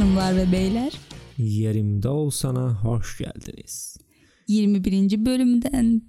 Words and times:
Hanımlar 0.00 0.36
ve 0.36 0.52
beyler 0.52 0.92
Yerimde 1.38 2.08
olsana 2.08 2.74
hoş 2.74 3.18
geldiniz. 3.18 3.96
21. 4.48 5.26
bölümden 5.26 6.02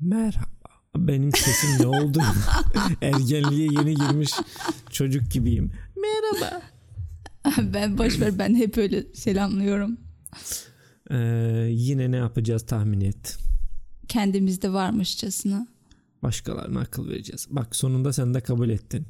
Merhaba. 0.00 0.68
Benim 0.96 1.32
sesim 1.32 1.70
ne 1.80 1.86
oldu? 1.86 2.18
Ergenliğe 3.02 3.68
yeni 3.72 3.94
girmiş 3.94 4.30
çocuk 4.90 5.30
gibiyim. 5.30 5.72
Merhaba. 5.96 6.62
ben 7.74 7.98
boşver 7.98 8.38
ben 8.38 8.54
hep 8.54 8.78
öyle 8.78 9.14
selamlıyorum. 9.14 9.98
Ee, 11.10 11.16
yine 11.70 12.10
ne 12.10 12.16
yapacağız 12.16 12.66
tahmin 12.66 13.00
et. 13.00 13.38
Kendimizde 14.08 14.72
varmışçasına. 14.72 15.66
Başkalarına 16.22 16.80
akıl 16.80 17.08
vereceğiz. 17.08 17.46
Bak 17.50 17.76
sonunda 17.76 18.12
sen 18.12 18.34
de 18.34 18.40
kabul 18.40 18.68
ettin. 18.68 19.06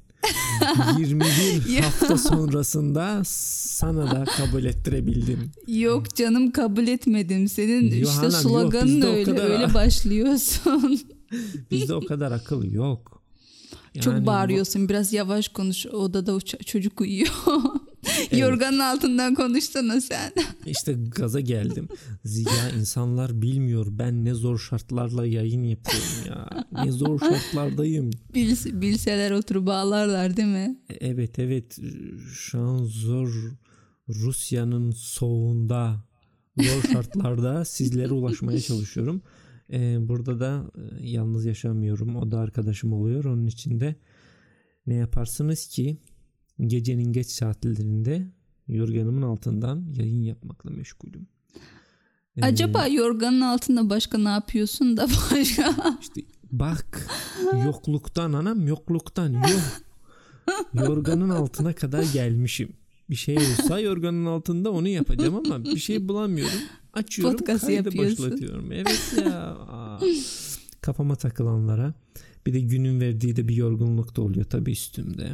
21 0.99 1.81
hafta 1.83 2.19
sonrasında 2.19 3.23
sana 3.25 4.11
da 4.11 4.25
kabul 4.25 4.65
ettirebildim. 4.65 5.51
Yok 5.67 6.15
canım 6.15 6.51
kabul 6.51 6.87
etmedim. 6.87 7.49
Senin 7.49 7.91
Yo, 7.91 8.09
işte 8.09 8.23
yok, 8.23 8.33
sloganın 8.33 9.03
o 9.03 9.07
öyle 9.07 9.41
öyle 9.41 9.75
başlıyorsun. 9.75 11.01
Bizde 11.71 11.95
o 11.95 12.07
kadar 12.07 12.33
akıl 12.33 12.65
yok. 12.65 13.22
Çok 14.01 14.15
Yani 14.15 14.27
bağırıyorsun. 14.27 14.89
Biraz 14.89 15.13
yavaş 15.13 15.49
konuş. 15.49 15.87
Odada 15.87 16.41
çocuk 16.41 17.01
uyuyor. 17.01 17.29
Yorganın 18.33 18.79
altından 18.79 19.35
konuşsana 19.35 20.01
sen. 20.01 20.33
bu- 20.37 20.71
İşte 20.71 20.93
gaza 21.17 21.41
geldim. 21.41 21.89
Ziya 22.25 22.71
insanlar 22.81 23.43
bilmiyor 23.43 23.87
ben 23.91 24.25
ne 24.25 24.35
zor 24.35 24.59
şartlarla 24.59 25.27
yayın 25.27 25.63
yapıyorum 25.63 26.09
ya. 26.29 26.67
Ne 26.85 26.93
zor 26.93 27.19
şartlardayım. 27.21 28.11
Bil, 28.35 28.57
bilseler 28.81 29.31
oturup 29.31 29.67
bağlarlar 29.67 30.37
değil 30.37 30.49
mi? 30.49 30.77
E, 30.91 30.95
Evet 31.07 31.39
evet 31.39 31.79
şu 32.35 32.61
an 32.61 32.85
zor 32.85 33.31
Rusya'nın 34.09 34.91
soğuğunda 34.91 36.05
zor 36.59 36.83
şartlarda 36.93 37.65
sizlere 37.65 38.13
ulaşmaya 38.13 38.61
çalışıyorum. 38.61 39.23
Ee, 39.73 40.09
burada 40.09 40.41
da 40.41 40.71
e, 40.77 41.07
yalnız 41.07 41.45
yaşamıyorum. 41.45 42.17
O 42.17 42.31
da 42.31 42.39
arkadaşım 42.39 42.93
oluyor. 42.93 43.25
Onun 43.25 43.47
için 43.47 43.81
de 43.81 43.95
ne 44.87 44.95
yaparsınız 44.95 45.67
ki 45.67 45.97
gecenin 46.61 47.13
geç 47.13 47.27
saatlerinde 47.27 48.27
yorganımın 48.69 49.23
altından 49.23 49.87
yayın 49.93 50.23
yapmakla 50.23 50.71
meşgulüm. 50.71 51.27
Ee, 52.37 52.43
Acaba 52.43 52.87
yorganın 52.87 53.41
altında 53.41 53.91
başka 53.91 54.19
ne 54.19 54.29
yapıyorsun 54.29 54.97
da 54.97 55.07
başka? 55.31 55.75
işte 56.01 56.21
bak 56.53 57.07
yokluktan 57.65 58.33
anam 58.33 58.67
yokluktan 58.67 59.33
yok. 59.33 59.61
Yorganın 60.75 61.31
altına 61.31 61.73
kadar 61.73 62.05
gelmişim. 62.13 62.73
Bir 63.13 63.17
şey 63.17 63.37
olsa 63.37 63.81
yorganın 63.81 64.27
altında 64.27 64.71
onu 64.71 64.89
yapacağım 64.89 65.35
ama 65.35 65.65
bir 65.65 65.79
şey 65.79 66.09
bulamıyorum. 66.09 66.59
Açıyorum 66.93 67.37
Podcast 67.37 67.67
kaydı 67.67 67.77
yapıyorsun. 67.77 68.25
başlatıyorum. 68.25 68.73
Evet 68.73 69.15
ya. 69.25 69.41
Aa. 69.69 70.01
Kafama 70.81 71.17
takılanlara. 71.17 71.95
Bir 72.47 72.55
de 72.55 72.61
günün 72.61 73.01
verdiği 73.01 73.37
de 73.37 73.49
bir 73.49 73.57
yorgunluk 73.57 74.17
da 74.17 74.23
oluyor 74.23 74.45
tabii 74.45 74.73
üstümde. 74.73 75.33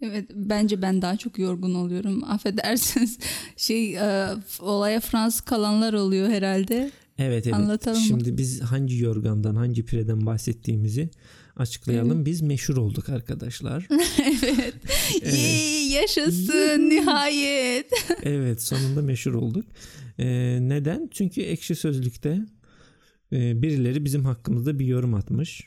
Evet 0.00 0.30
bence 0.34 0.82
ben 0.82 1.02
daha 1.02 1.16
çok 1.16 1.38
yorgun 1.38 1.74
oluyorum. 1.74 2.24
Affedersiniz 2.28 3.18
şey 3.56 3.96
e, 3.96 4.28
olaya 4.60 5.00
Fransız 5.00 5.40
kalanlar 5.40 5.92
oluyor 5.92 6.28
herhalde. 6.28 6.90
Evet 7.18 7.46
evet. 7.46 7.54
Anlatalım 7.56 7.98
mı? 7.98 8.04
Şimdi 8.06 8.38
biz 8.38 8.60
hangi 8.60 8.98
yorgandan 8.98 9.54
hangi 9.54 9.84
pireden 9.84 10.26
bahsettiğimizi 10.26 11.10
açıklayalım. 11.56 12.26
Biz 12.26 12.42
meşhur 12.42 12.76
olduk 12.76 13.08
arkadaşlar. 13.08 13.86
evet. 14.20 14.74
Evet. 15.22 15.34
Yee, 15.38 15.88
yaşasın 16.00 16.90
nihayet. 16.90 17.90
evet 18.22 18.62
sonunda 18.62 19.02
meşhur 19.02 19.34
olduk. 19.34 19.64
Ee, 20.18 20.58
neden? 20.60 21.08
Çünkü 21.12 21.40
ekşi 21.42 21.74
sözlükte 21.74 22.38
e, 23.32 23.62
birileri 23.62 24.04
bizim 24.04 24.24
hakkımızda 24.24 24.78
bir 24.78 24.86
yorum 24.86 25.14
atmış. 25.14 25.64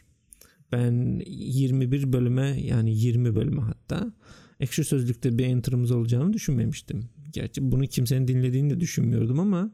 Ben 0.71 1.21
21 1.27 2.13
bölüme 2.13 2.61
yani 2.61 2.95
20 2.97 3.35
bölüme 3.35 3.61
hatta 3.61 4.13
ekşi 4.59 4.83
sözlükte 4.83 5.37
bir 5.37 5.45
enter'ımız 5.45 5.91
olacağını 5.91 6.33
düşünmemiştim. 6.33 7.09
Gerçi 7.33 7.71
bunu 7.71 7.87
kimsenin 7.87 8.27
dinlediğini 8.27 8.69
de 8.69 8.79
düşünmüyordum 8.79 9.39
ama 9.39 9.71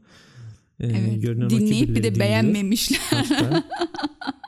e, 0.80 0.88
Evet. 0.88 1.22
görünen 1.22 1.50
Dinleyip 1.50 1.90
bir 1.90 1.96
de 1.96 1.98
dinliyor. 2.04 2.20
beğenmemişler. 2.20 3.00
Hatta 3.10 3.64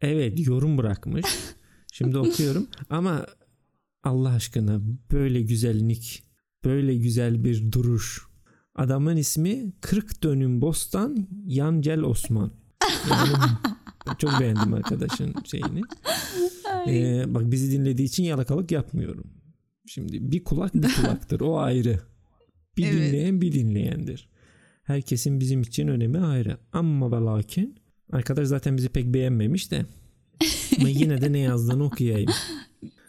evet 0.00 0.46
yorum 0.46 0.78
bırakmış. 0.78 1.26
Şimdi 1.92 2.18
okuyorum 2.18 2.66
ama 2.90 3.26
Allah 4.02 4.28
aşkına 4.28 4.80
böyle 5.12 5.42
güzellik, 5.42 6.22
böyle 6.64 6.96
güzel 6.96 7.44
bir 7.44 7.72
duruş. 7.72 8.28
Adamın 8.74 9.16
ismi 9.16 9.72
40 9.80 10.22
dönüm 10.22 10.60
bostan 10.60 11.28
Yancel 11.46 12.00
Osman. 12.00 12.52
Yani 13.10 13.32
çok 14.18 14.40
beğendim 14.40 14.74
arkadaşın 14.74 15.34
şeyini. 15.44 15.82
Ee, 16.88 17.24
bak 17.34 17.50
bizi 17.50 17.72
dinlediği 17.72 18.08
için 18.08 18.24
yalakalık 18.24 18.72
yapmıyorum. 18.72 19.24
Şimdi 19.86 20.32
bir 20.32 20.44
kulak 20.44 20.74
bir 20.74 20.94
kulaktır 20.94 21.40
o 21.40 21.58
ayrı. 21.58 22.00
Bir 22.76 22.84
Evet. 22.84 22.94
dinleyen 22.94 23.40
bir 23.40 23.52
dinleyendir. 23.52 24.28
Herkesin 24.82 25.40
bizim 25.40 25.62
için 25.62 25.88
önemi 25.88 26.18
ayrı. 26.18 26.58
Ama 26.72 27.12
ve 27.12 27.24
lakin 27.24 27.78
arkadaş 28.12 28.48
zaten 28.48 28.76
bizi 28.76 28.88
pek 28.88 29.14
beğenmemiş 29.14 29.70
de 29.70 29.86
ama 30.78 30.88
yine 30.88 31.20
de 31.20 31.32
ne 31.32 31.38
yazdığını 31.38 31.84
okuyayım. 31.84 32.30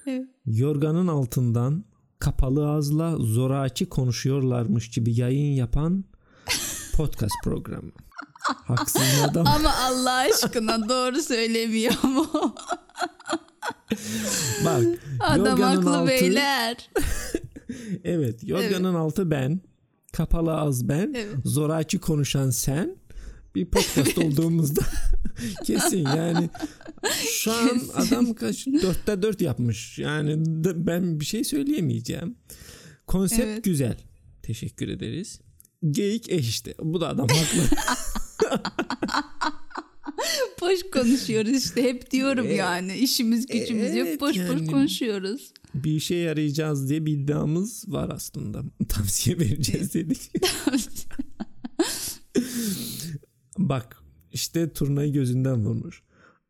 Evet. 0.07 0.25
Yorganın 0.45 1.07
altından 1.07 1.85
kapalı 2.19 2.69
ağızla 2.69 3.17
zoraki 3.17 3.85
konuşuyorlarmış 3.85 4.89
gibi 4.89 5.19
yayın 5.19 5.55
yapan 5.55 6.05
podcast 6.93 7.35
programı. 7.43 7.91
Haksız 8.43 9.01
adam? 9.29 9.47
Ama 9.47 9.73
Allah 9.73 10.11
aşkına 10.11 10.89
doğru 10.89 11.21
söylemiyor 11.21 12.03
mu? 12.03 12.55
Bak 14.65 14.83
Adam 15.19 15.61
haklı 15.61 15.97
altı, 15.97 16.07
beyler. 16.07 16.89
Evet 18.03 18.43
yorganın 18.43 18.95
altı 18.95 19.31
ben. 19.31 19.61
Kapalı 20.13 20.53
ağız 20.53 20.89
ben. 20.89 21.13
Evet. 21.17 21.35
Zoraki 21.45 21.99
konuşan 21.99 22.49
sen. 22.49 22.95
Bir 23.55 23.65
podcast 23.65 24.17
olduğumuzda 24.23 24.81
kesin 25.65 26.05
yani. 26.05 26.49
Şu 27.31 27.51
an 27.51 27.69
Kesin. 27.69 27.91
adam 27.93 28.33
kaç? 28.33 28.67
Dörtte 28.67 29.21
dört 29.21 29.41
yapmış. 29.41 29.99
Yani 29.99 30.35
ben 30.75 31.19
bir 31.19 31.25
şey 31.25 31.43
söyleyemeyeceğim. 31.43 32.35
Konsept 33.07 33.41
Evet. 33.43 33.63
güzel. 33.63 33.97
Teşekkür 34.43 34.87
ederiz. 34.87 35.39
Geyik 35.91 36.29
eh 36.29 36.39
işte 36.49 36.73
bu 36.83 37.01
da 37.01 37.07
adam 37.07 37.27
haklı. 37.27 37.77
Boş 40.61 40.79
konuşuyoruz 40.93 41.51
işte. 41.65 41.83
Hep 41.83 42.11
diyorum 42.11 42.47
E, 42.47 42.53
yani. 42.53 42.95
İşimiz 42.97 43.47
gücümüz 43.47 43.95
yok. 43.95 44.07
evet 44.07 44.21
boş 44.21 44.29
boş 44.29 44.37
yani. 44.37 44.67
konuşuyoruz. 44.67 45.53
bir 45.75 45.91
işe 45.91 46.15
yarayacağız 46.15 46.89
diye 46.89 47.05
bir 47.05 47.13
iddiamız 47.13 47.85
var 47.87 48.09
aslında. 48.13 48.63
Tavsiye 48.89 49.39
vereceğiz 49.39 49.93
dedik 49.93 50.31
bak 53.59 54.03
işte 54.33 54.73
turnayı 54.73 55.13
gözünden 55.13 55.65
vurmuş 55.65 56.01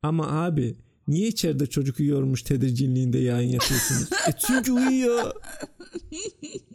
ama 0.03 0.27
abi 0.27 0.75
niye 1.07 1.27
içeride 1.27 1.67
çocuk 1.67 1.99
uyuyormuş 1.99 2.43
tedirginliğinde 2.43 3.17
yayın 3.17 3.49
yapıyorsunuz? 3.49 4.09
E 4.27 4.31
çünkü 4.47 4.71
uyuyor. 4.71 5.31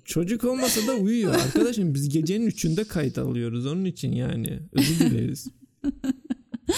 Çocuk 0.05 0.45
olmasa 0.45 0.87
da 0.87 0.93
uyuyor. 0.93 1.35
Arkadaşım 1.35 1.95
biz 1.95 2.09
gecenin 2.09 2.47
üçünde 2.47 2.85
kayıt 2.85 3.19
alıyoruz. 3.19 3.67
Onun 3.67 3.85
için 3.85 4.13
yani. 4.13 4.61
Özür 4.73 4.99
dileriz. 4.99 5.47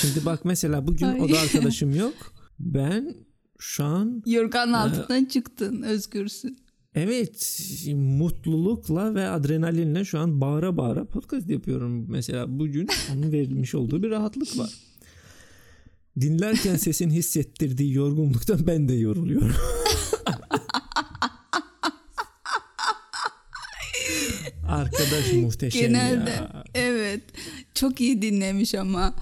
Şimdi 0.01 0.25
bak 0.25 0.45
mesela 0.45 0.87
bugün 0.87 1.07
Ay. 1.07 1.21
o 1.21 1.29
da 1.29 1.39
arkadaşım 1.39 1.95
yok. 1.95 2.15
Ben 2.59 3.15
şu 3.59 3.85
an 3.85 4.23
Yorganın 4.27 4.73
Ee, 4.73 4.77
altından 4.77 5.25
çıktın 5.25 5.83
özgürsün. 5.83 6.59
Evet 6.97 7.61
mutlulukla 7.95 9.15
ve 9.15 9.29
adrenalinle 9.29 10.05
şu 10.05 10.19
an 10.19 10.41
bağıra 10.41 10.77
bağıra 10.77 11.05
podcast 11.05 11.51
yapıyorum. 11.51 12.07
Mesela 12.11 12.59
bugün 12.59 12.89
onun 13.13 13.33
vermiş 13.33 13.75
olduğu 13.75 14.03
bir 14.03 14.11
rahatlık 14.11 14.59
var. 14.59 14.71
Dinlerken 16.21 16.77
sesin 16.77 17.11
hissettirdiği 17.11 17.93
yorgunluktan 17.93 18.67
ben 18.67 18.89
de 18.89 18.95
yoruluyorum. 18.95 19.57
Arkadaş 24.69 25.33
muhteşem 25.33 25.81
Genelde 25.83 26.31
ya. 26.31 26.65
evet 26.75 27.23
çok 27.75 28.01
iyi 28.01 28.23
dinlemiş 28.23 28.75
ama 28.75 29.15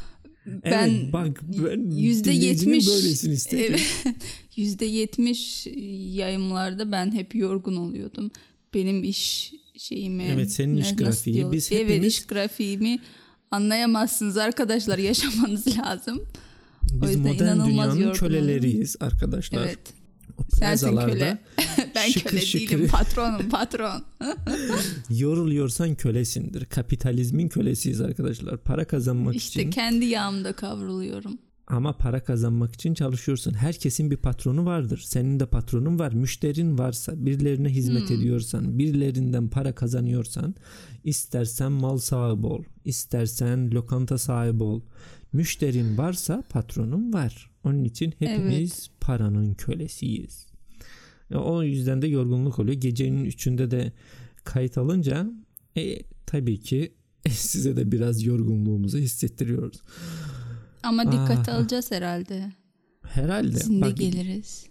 ben 0.46 0.88
evet 0.88 1.12
bak 1.12 1.40
ben 1.42 1.90
yüzde 1.90 2.32
dinleyicinin 2.32 2.74
yetmiş 2.74 2.88
böylesini 2.94 3.34
istedim. 3.34 3.64
evet, 3.68 4.16
yüzde 4.56 4.84
yetmiş 4.84 5.66
yayımlarda 6.14 6.92
ben 6.92 7.12
hep 7.12 7.34
yorgun 7.34 7.76
oluyordum. 7.76 8.30
Benim 8.74 9.04
iş 9.04 9.52
şeyimi 9.78 10.22
Evet, 10.24 10.52
senin 10.52 10.76
iş 10.76 10.96
grafiği. 10.96 11.52
Biz 11.52 11.72
evet 11.72 11.90
hepimiz- 11.90 12.06
iş 12.06 12.26
grafiğimi 12.26 12.98
anlayamazsınız 13.50 14.36
arkadaşlar 14.36 14.98
yaşamanız 15.10 15.78
lazım. 15.78 16.22
Biz 16.82 17.16
modern 17.16 17.66
dünyanın 17.66 18.12
köleleriyiz 18.12 18.96
arkadaşlar. 19.00 19.64
Evet. 19.64 19.78
Sensin 20.48 20.96
köle. 20.96 21.38
ben 21.94 22.08
şıkır 22.08 22.30
köle 22.30 22.40
şıkır. 22.40 22.68
değilim 22.78 22.88
patronum 22.88 23.48
patron. 23.48 24.04
Yoruluyorsan 25.10 25.94
kölesindir. 25.94 26.64
Kapitalizmin 26.64 27.48
kölesiyiz 27.48 28.00
arkadaşlar. 28.00 28.56
Para 28.56 28.84
kazanmak 28.84 29.36
işte 29.36 29.60
için 29.62 29.70
kendi 29.70 30.04
yağımda 30.04 30.52
kavruluyorum. 30.52 31.38
Ama 31.66 31.96
para 31.96 32.24
kazanmak 32.24 32.74
için 32.74 32.94
çalışıyorsun. 32.94 33.54
Herkesin 33.54 34.10
bir 34.10 34.16
patronu 34.16 34.64
vardır. 34.64 35.02
Senin 35.06 35.40
de 35.40 35.46
patronun 35.46 35.98
var. 35.98 36.12
Müşterin 36.12 36.78
varsa, 36.78 37.26
birilerine 37.26 37.68
hizmet 37.68 38.10
Hmm. 38.10 38.16
ediyorsan, 38.16 38.78
birilerinden 38.78 39.48
para 39.48 39.74
kazanıyorsan, 39.74 40.54
istersen 41.04 41.72
mal 41.72 41.98
sahibi 41.98 42.46
ol, 42.46 42.62
istersen 42.84 43.70
lokanta 43.70 44.18
sahibi 44.18 44.62
ol. 44.62 44.80
Müşterin 45.32 45.98
varsa 45.98 46.42
patronun 46.50 47.12
var. 47.12 47.50
Onun 47.64 47.84
için 47.84 48.14
hepimiz 48.18 48.90
paranın 49.00 49.54
kölesiyiz. 49.54 50.46
E, 51.30 51.36
O 51.36 51.62
yüzden 51.62 52.02
de 52.02 52.06
yorgunluk 52.06 52.58
oluyor. 52.58 52.80
Gecenin 52.80 53.24
üçünde 53.24 53.70
de 53.70 53.92
kayıt 54.44 54.78
alınca 54.78 55.26
e, 55.76 55.98
tabii 56.26 56.60
ki 56.60 56.94
size 57.30 57.76
de 57.76 57.92
biraz 57.92 58.22
yorgunluğumuzu 58.24 58.98
hissettiriyoruz. 58.98 59.82
Ama 60.84 61.12
dikkate 61.12 61.52
Ah. 61.52 61.56
alacağız 61.56 61.90
herhalde. 61.90 62.52
Herhalde. 63.02 63.56
De 63.56 63.80
Bak, 63.80 63.96
geliriz. 63.96 64.66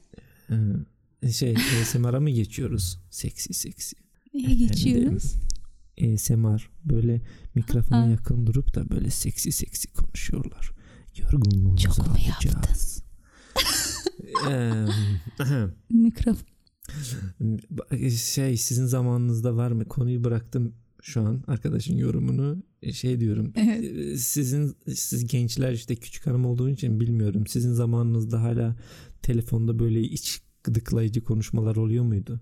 e, 1.24 1.32
şey 1.32 1.56
ASMR'a 1.82 2.20
mı 2.20 2.30
geçiyoruz? 2.30 3.00
Seksi 3.10 3.54
seksi. 3.54 3.96
Neye 4.34 4.56
geçiyoruz? 4.56 5.36
ASMR 6.02 6.70
böyle 6.86 7.22
mikrofona 7.56 8.04
Aa. 8.04 8.08
yakın 8.08 8.48
durup 8.48 8.76
da 8.76 8.90
böyle 8.90 9.10
seksi 9.10 9.52
seksi 9.52 9.88
konuşuyorlar. 9.94 10.72
Yorgunluğumuzu 11.18 11.84
Çok 11.84 11.98
mu. 11.98 12.16
Eee, 14.50 14.86
Mikrofon. 15.90 16.48
şey 18.10 18.58
sizin 18.58 18.86
zamanınızda 18.86 19.56
var 19.56 19.72
mı? 19.72 19.86
Konuyu 19.88 20.24
bıraktım 20.24 20.74
şu 21.06 21.22
an 21.22 21.44
arkadaşın 21.48 21.96
yorumunu 21.98 22.64
E, 22.82 22.94
şey 22.94 23.20
diyorum. 23.20 23.54
Evet. 23.56 23.84
e, 23.98 24.18
Sizin 24.18 24.76
siz 24.96 25.28
gençler 25.28 25.72
işte 25.72 25.96
küçük 25.96 26.28
hanım 26.28 26.46
olduğu 26.46 26.70
için 26.70 27.00
bilmiyorum. 27.00 27.48
Sizin 27.48 27.74
zamanınızda 27.74 28.42
hala 28.42 28.76
telefonda 29.22 29.80
böyle 29.80 30.02
iç 30.02 30.42
gıdıklayıcı 30.64 31.24
konuşmalar 31.24 31.76
oluyor 31.76 32.04
muydu? 32.04 32.40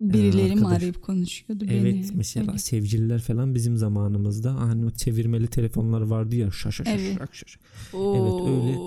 Birileri 0.00 0.46
mi 0.54 0.60
arkadaş. 0.60 0.78
arayıp 0.78 1.02
konuşuyordu 1.02 1.64
Evet 1.68 1.84
beni? 2.08 2.16
mesela 2.16 2.46
Öyle. 2.48 2.58
sevgililer 2.58 3.20
falan 3.20 3.54
bizim 3.54 3.76
zamanımızda 3.76 4.54
hani 4.54 4.84
o 4.86 4.90
çevirmeli 4.90 5.46
telefonlar 5.46 6.00
vardı 6.00 6.36
ya 6.36 6.50
şaşa 6.50 6.84
şaşa 6.84 6.90
Evet. 6.90 7.18
şaşa. 7.18 7.26
şaşa. 7.32 7.60
Oo, 7.98 8.48
öyle 8.48 8.78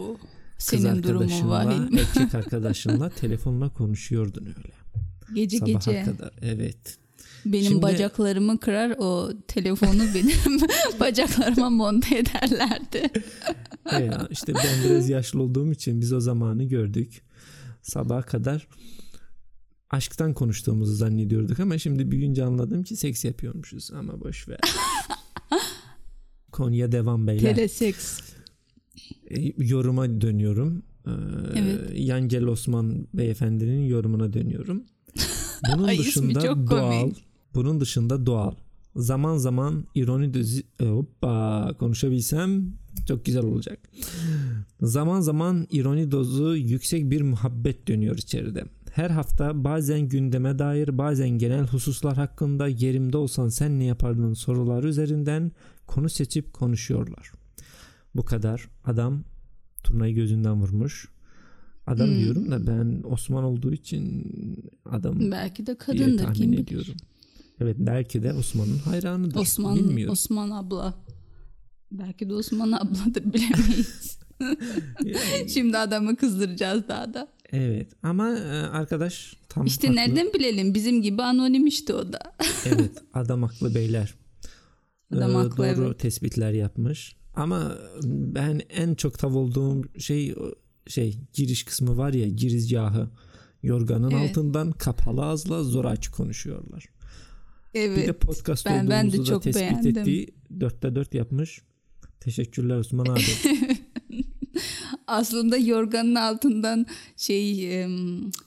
Kız 0.57 0.65
Senin 0.69 0.85
arkadaşınla 0.85 1.63
erkek 2.00 2.35
arkadaşınla 2.35 3.09
telefonla 3.09 3.69
konuşuyordun 3.69 4.45
öyle. 4.45 4.71
Gece 5.35 5.57
Sabaha 5.57 5.74
gece. 5.74 6.03
kadar 6.03 6.31
evet. 6.41 6.97
Benim 7.45 7.66
Şimdi- 7.66 7.81
bacaklarımı 7.81 8.60
kırar 8.60 8.95
o 8.98 9.30
telefonu 9.48 10.01
benim 10.16 10.60
bacaklarıma 11.00 11.69
monte 11.69 12.18
ederlerdi. 12.18 13.10
E 13.92 14.04
ya, 14.04 14.28
işte 14.31 14.54
ben 14.54 14.84
biraz 14.89 15.10
yaşlı 15.10 15.42
olduğum 15.44 15.72
için 15.72 16.01
biz 16.01 16.13
o 16.13 16.19
zamanı 16.19 16.63
gördük. 16.63 17.22
Sabaha 17.81 18.22
kadar 18.22 18.68
aşktan 19.89 20.34
konuştuğumuzu 20.34 20.94
zannediyorduk 20.94 21.60
ama 21.60 21.78
şimdi 21.78 22.12
büyüyünce 22.12 22.44
anladım 22.44 22.84
ki 22.84 22.95
seks 22.95 23.25
yapıyormuşuz 23.25 23.92
ama 23.92 24.19
boş 24.22 24.48
ver. 24.50 24.60
Konuya 26.51 26.92
devam 26.92 27.28
beyler. 27.28 27.56
Teleseks. 27.56 28.19
E, 29.30 29.54
yoruma 29.57 30.22
dönüyorum. 30.22 30.84
Ee, 31.07 31.12
Evet. 31.56 31.80
Yangel 31.95 32.44
Osman 32.45 33.07
beyefendinin 33.13 33.86
yorumuna 33.86 34.34
dönüyorum. 34.34 34.84
Bunun 35.75 35.84
Ay, 35.84 35.98
dışında 35.98 36.42
doğal. 36.42 36.66
komik. 37.01 37.26
Bunun 37.55 37.79
dışında 37.79 38.25
doğal. 38.25 38.51
Zaman 38.95 39.38
zaman 39.38 39.85
ironi 39.95 40.33
dozu 40.33 40.61
e, 40.79 40.85
hoppa 40.85 41.73
konuşabilsem 41.79 42.73
çok 43.07 43.25
güzel 43.25 43.44
olacak. 43.45 43.79
Zaman 44.81 45.21
zaman 45.21 45.67
ironi 45.71 46.11
dozu 46.11 46.55
yüksek 46.55 47.11
bir 47.11 47.21
muhabbet 47.21 47.88
dönüyor 47.88 48.17
içeride. 48.17 48.63
Her 48.94 49.09
hafta 49.09 49.63
bazen 49.63 49.99
gündeme 50.01 50.59
dair 50.59 50.97
bazen 50.97 51.29
genel 51.29 51.67
hususlar 51.67 52.15
hakkında 52.17 52.67
yerimde 52.67 53.17
olsan 53.17 53.47
sen 53.50 53.79
ne 53.79 53.83
yapardın 53.85 54.33
soruları 54.33 54.88
üzerinden 54.88 55.51
konu 55.88 56.09
seçip 56.09 56.53
konuşuyorlar. 56.53 57.31
Bu 58.15 58.25
kadar. 58.25 58.67
Adam 58.85 59.23
turnayı 59.83 60.15
gözünden 60.15 60.61
vurmuş. 60.61 61.09
Adam 61.88 62.07
Hmm. 62.07 62.17
diyorum 62.19 62.51
da 62.51 62.67
ben 62.67 63.03
Osman 63.03 63.43
olduğu 63.43 63.73
için 63.73 64.25
adam 64.85 65.31
Belki 65.31 65.65
de 65.67 65.77
kadındır 65.77 66.17
tahmin 66.17 66.33
kim 66.35 66.51
bilir. 66.51 66.63
ediyorum. 66.63 66.93
Evet 67.62 67.75
belki 67.80 68.24
de 68.24 68.33
Osman'ın 68.33 68.77
hayranıdır. 68.77 69.39
Osman 69.39 69.75
Bilmiyorum. 69.75 70.12
Osman 70.13 70.50
abla. 70.51 70.94
Belki 71.92 72.30
de 72.30 72.33
Osman 72.33 72.71
abladır 72.71 73.24
bilemeyiz. 73.33 74.18
Yani, 75.04 75.50
Şimdi 75.50 75.77
adamı 75.77 76.15
kızdıracağız 76.15 76.88
daha 76.88 77.13
da. 77.13 77.27
evet 77.51 77.92
ama 78.04 78.30
e, 78.30 78.51
arkadaş 78.51 79.36
tam 79.50 79.65
İşte 79.65 79.88
haklı. 79.88 80.01
nereden 80.01 80.33
bilelim 80.33 80.74
bizim 80.74 81.01
gibi 81.01 81.21
anonim 81.24 81.68
işte 81.68 81.94
o 81.94 82.13
da. 82.13 82.19
Evet 82.65 82.92
adam 83.13 83.44
haklı 83.44 83.75
beyler. 83.75 84.13
Adam 85.13 85.31
Ee, 85.31 85.33
haklı, 85.33 85.57
Doğru 85.57 85.86
evet. 85.88 86.00
tespitler 86.00 86.51
yapmış. 86.51 87.15
Ama 87.36 87.77
ben 88.03 88.62
en 88.69 88.95
çok 88.95 89.19
tav 89.19 89.33
olduğum 89.33 89.81
şey 90.00 90.36
şey 90.88 91.18
giriş 91.33 91.63
kısmı 91.63 91.98
var 91.98 92.13
ya 92.13 92.27
girizgahı. 92.27 93.10
Yorganın 93.63 94.12
Evet. 94.12 94.30
altından 94.30 94.71
kapalı 94.71 95.21
ağızla 95.24 95.63
zor 95.63 95.86
açık 95.86 96.13
konuşuyorlar. 96.13 96.86
Evet. 97.73 97.97
Bir 97.97 98.07
de 98.07 98.13
podcast 98.13 98.65
Ben- 98.65 98.89
ben 98.89 99.05
de 99.05 99.07
olduğumuzu 99.07 99.21
da 99.21 99.25
çok 99.35 99.43
tespit 99.43 99.61
beğendim. 99.61 99.97
ettiği 99.97 100.27
dörtte 100.59 100.95
dört 100.95 101.13
yapmış. 101.13 101.61
Teşekkürler 102.19 102.77
Osman 102.77 103.05
abi. 103.05 103.21
Aslında 105.07 105.57
yorganın 105.57 106.15
altından 106.15 106.85
şey 107.17 107.85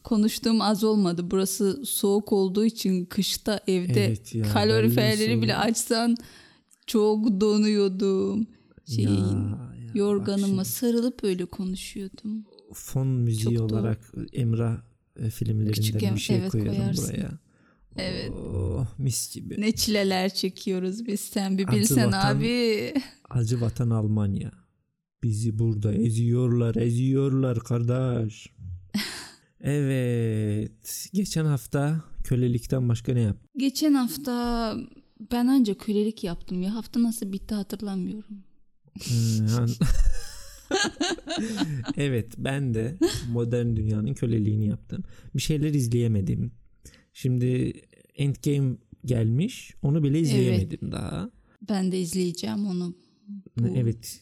konuştuğum 0.04 0.60
az 0.60 0.84
olmadı. 0.84 1.30
Burası 1.30 1.82
soğuk 1.86 2.32
olduğu 2.32 2.64
için 2.64 3.04
kışta 3.04 3.60
evde 3.66 4.04
Evet 4.06 4.34
ya, 4.34 4.44
kaloriferleri 4.52 5.42
bile 5.42 5.56
açsan 5.56 6.16
çok 6.86 7.40
donuyordum. 7.40 8.46
Şey 8.94 9.04
Ya, 9.04 9.10
ya, 9.10 9.90
yorganıma 9.94 10.64
sarılıp 10.64 11.24
öyle 11.24 11.44
konuşuyordum. 11.44 12.44
fon 12.72 13.06
müziği 13.08 13.56
Çok 13.56 13.68
doğru. 13.68 13.78
olarak 13.78 14.12
Emrah 14.32 14.76
e, 15.18 15.30
filmlerinden 15.30 15.72
Küçük 15.72 16.00
bir 16.00 16.16
şey 16.20 16.36
evet, 16.36 16.50
koyarım 16.52 16.74
koyarsın. 16.74 17.08
buraya. 17.14 17.30
Evet. 17.96 18.30
Oh, 18.30 18.86
mis 18.98 19.34
gibi. 19.34 19.60
Ne 19.60 19.72
çileler 19.72 20.34
çekiyoruz 20.34 21.06
biz 21.06 21.20
sen 21.20 21.58
bir 21.58 21.68
Acı 21.68 21.76
bilsen 21.76 22.08
vatan- 22.08 22.36
abi. 22.36 22.94
Acı 23.30 23.60
vatan 23.60 23.90
Almanya. 23.90 24.50
Bizi 25.22 25.58
burada 25.58 25.94
eziyorlar, 25.94 26.74
eziyorlar 26.76 27.58
kardeş. 27.60 28.46
evet. 29.60 31.08
Geçen 31.12 31.44
hafta 31.44 32.04
kölelikten 32.24 32.88
başka 32.88 33.12
ne 33.12 33.20
yaptın? 33.20 33.50
Geçen 33.56 33.94
hafta 33.94 34.74
ben 35.32 35.46
ancak 35.46 35.80
kölelik 35.80 36.24
yaptım 36.24 36.62
ya. 36.62 36.74
Hafta 36.74 37.02
nasıl 37.02 37.32
bitti 37.32 37.54
hatırlamıyorum. 37.54 38.44
Evet 41.96 42.34
ben 42.38 42.74
de 42.74 42.98
modern 43.32 43.76
dünyanın 43.76 44.14
köleliğini 44.14 44.66
yaptım. 44.68 45.04
Bir 45.36 45.42
şeyler 45.42 45.74
izleyemedim. 45.74 46.52
Şimdi 47.12 47.72
Endgame 48.16 48.76
gelmiş. 49.04 49.74
Onu 49.82 50.02
bile 50.02 50.20
izleyemedim 50.20 50.92
daha. 50.92 51.30
Ben 51.68 51.92
de 51.92 52.00
izleyeceğim 52.00 52.66
onu. 52.66 52.94
Bu 53.58 53.68
Evet. 53.76 54.20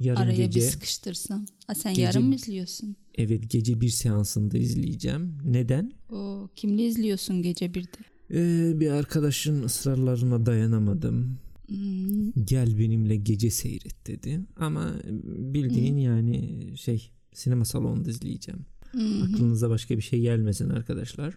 Yarın 0.00 0.20
araya 0.20 0.36
gece 0.46 0.60
bir 0.60 0.64
sıkıştırsam. 0.64 1.46
Ha 1.66 1.74
sen 1.74 1.92
Gece- 1.94 2.02
yarın 2.02 2.24
mı 2.24 2.34
izliyorsun? 2.34 2.96
evet 3.14 3.50
gece 3.50 3.80
bir 3.80 3.88
seansında 3.88 4.58
izleyeceğim. 4.58 5.38
Neden? 5.44 5.92
O 6.10 6.48
kimle 6.56 6.86
izliyorsun 6.86 7.42
gece 7.42 7.74
birde? 7.74 7.88
Ee, 8.34 8.80
bir 8.80 8.90
arkadaşın 8.90 9.62
ısrarlarına 9.62 10.46
dayanamadım. 10.46 11.38
Hmm, 11.66 12.30
Gel 12.44 12.78
benimle 12.78 13.16
gece 13.16 13.50
seyret 13.50 14.06
dedi. 14.06 14.40
Ama 14.56 14.94
bildiğin 15.24 15.96
yani 15.96 16.58
şey 16.76 17.10
sinema 17.34 17.64
salonunda 17.64 18.10
izleyeceğim. 18.10 18.60
hmm. 18.92 19.22
Aklınıza 19.22 19.70
başka 19.70 19.96
bir 19.96 20.02
şey 20.02 20.20
gelmesin 20.20 20.70
arkadaşlar. 20.70 21.34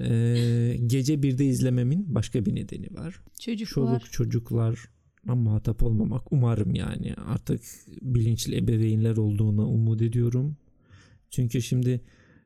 Ee, 0.00 0.76
gece 0.86 1.22
birde 1.22 1.46
izlememin 1.46 2.14
başka 2.14 2.46
bir 2.46 2.54
nedeni 2.54 2.94
var. 2.94 3.20
Çocuk 3.40 3.68
Çoluk 3.68 4.12
çocuklar 4.12 4.78
muhatap 5.24 5.82
olmamak 5.82 6.32
umarım 6.32 6.74
yani 6.74 7.14
artık 7.14 7.62
bilinçli 8.02 8.56
ebeveynler 8.56 9.16
olduğuna 9.16 9.66
umut 9.66 10.02
ediyorum. 10.02 10.56
Çünkü 11.30 11.62
şimdi 11.62 12.00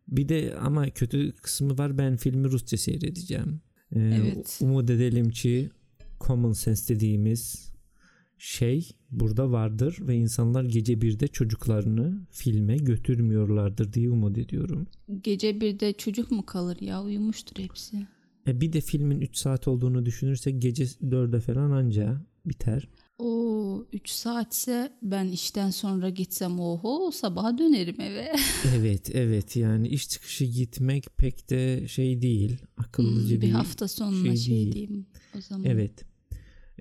bir 0.08 0.28
de 0.28 0.54
ama 0.60 0.90
kötü 0.90 1.32
kısmı 1.32 1.78
var 1.78 1.98
ben 1.98 2.16
filmi 2.16 2.48
Rusça 2.48 2.76
seyredeceğim. 2.76 3.60
Ee, 3.92 4.00
Evet. 4.00 4.58
Umut 4.62 4.90
edelim 4.90 5.30
ki 5.30 5.70
common 6.20 6.52
sense 6.52 6.94
dediğimiz 6.94 7.73
şey 8.38 8.88
burada 9.10 9.50
vardır 9.52 9.96
ve 10.00 10.16
insanlar 10.16 10.64
gece 10.64 11.00
birde 11.00 11.28
çocuklarını 11.28 12.26
filme 12.30 12.76
götürmüyorlardır 12.76 13.92
diye 13.92 14.10
umut 14.10 14.38
ediyorum. 14.38 14.86
Gece 15.22 15.60
birde 15.60 15.92
çocuk 15.92 16.30
mu 16.30 16.46
kalır 16.46 16.76
ya 16.80 17.02
uyumuştur 17.02 17.62
hepsi. 17.62 18.06
E 18.48 18.60
bir 18.60 18.72
de 18.72 18.80
filmin 18.80 19.20
3 19.20 19.36
saat 19.36 19.68
olduğunu 19.68 20.06
düşünürsek 20.06 20.62
gece 20.62 20.84
4'e 20.84 21.40
falan 21.40 21.70
anca 21.70 22.20
biter. 22.46 22.88
O 23.18 23.86
3 23.92 24.08
saatse 24.10 24.92
ben 25.02 25.28
işten 25.28 25.70
sonra 25.70 26.08
gitsem 26.10 26.60
oho 26.60 27.10
sabaha 27.10 27.58
dönerim 27.58 28.00
eve. 28.00 28.32
evet 28.76 29.10
evet 29.14 29.56
yani 29.56 29.88
iş 29.88 30.08
çıkışı 30.08 30.44
gitmek 30.44 31.06
pek 31.16 31.50
de 31.50 31.88
şey 31.88 32.22
değil 32.22 32.56
akıllıca 32.76 33.28
Hmm, 33.28 33.36
bir 33.36 33.40
değil. 33.40 33.52
hafta 33.52 33.88
sonuna 33.88 34.24
şey 34.26 34.36
şey, 34.36 34.54
değil. 34.56 34.72
diyeyim 34.72 35.06
o 35.38 35.40
zaman. 35.40 35.64
Evet 35.64 36.04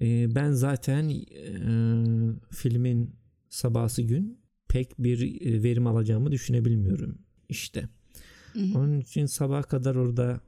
E, 0.03 0.35
ben 0.35 0.51
zaten 0.51 1.09
e, 1.09 1.17
filmin 2.51 3.15
sabahsı 3.49 4.01
gün 4.01 4.39
pek 4.67 4.99
bir 4.99 5.41
e, 5.41 5.63
verim 5.63 5.87
alacağımı 5.87 6.31
düşünebilmiyorum 6.31 7.17
işte. 7.49 7.89
Hı 8.53 8.59
hı. 8.59 8.77
Onun 8.77 8.99
için 8.99 9.25
sabaha 9.25 9.63
kadar 9.63 9.95
orada 9.95 10.41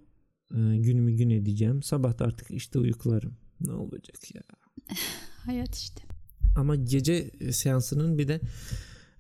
e, 0.51 0.77
günümü 0.77 1.13
gün 1.13 1.29
edeceğim. 1.29 1.83
Sabah 1.83 2.19
da 2.19 2.25
artık 2.25 2.51
işte 2.51 2.79
uyuklarım. 2.79 3.37
Ne 3.61 3.71
olacak 3.71 4.35
ya. 4.35 4.41
Hayat 5.45 5.75
işte. 5.75 6.01
Ama 6.55 6.75
gece 6.75 7.31
seansının 7.51 8.17
bir 8.17 8.27
de 8.27 8.41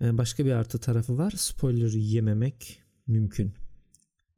e, 0.01 0.17
başka 0.17 0.45
bir 0.45 0.51
artı 0.51 0.79
tarafı 0.79 1.17
var. 1.17 1.33
Spoiler 1.37 1.91
yememek 1.91 2.79
mümkün. 3.07 3.53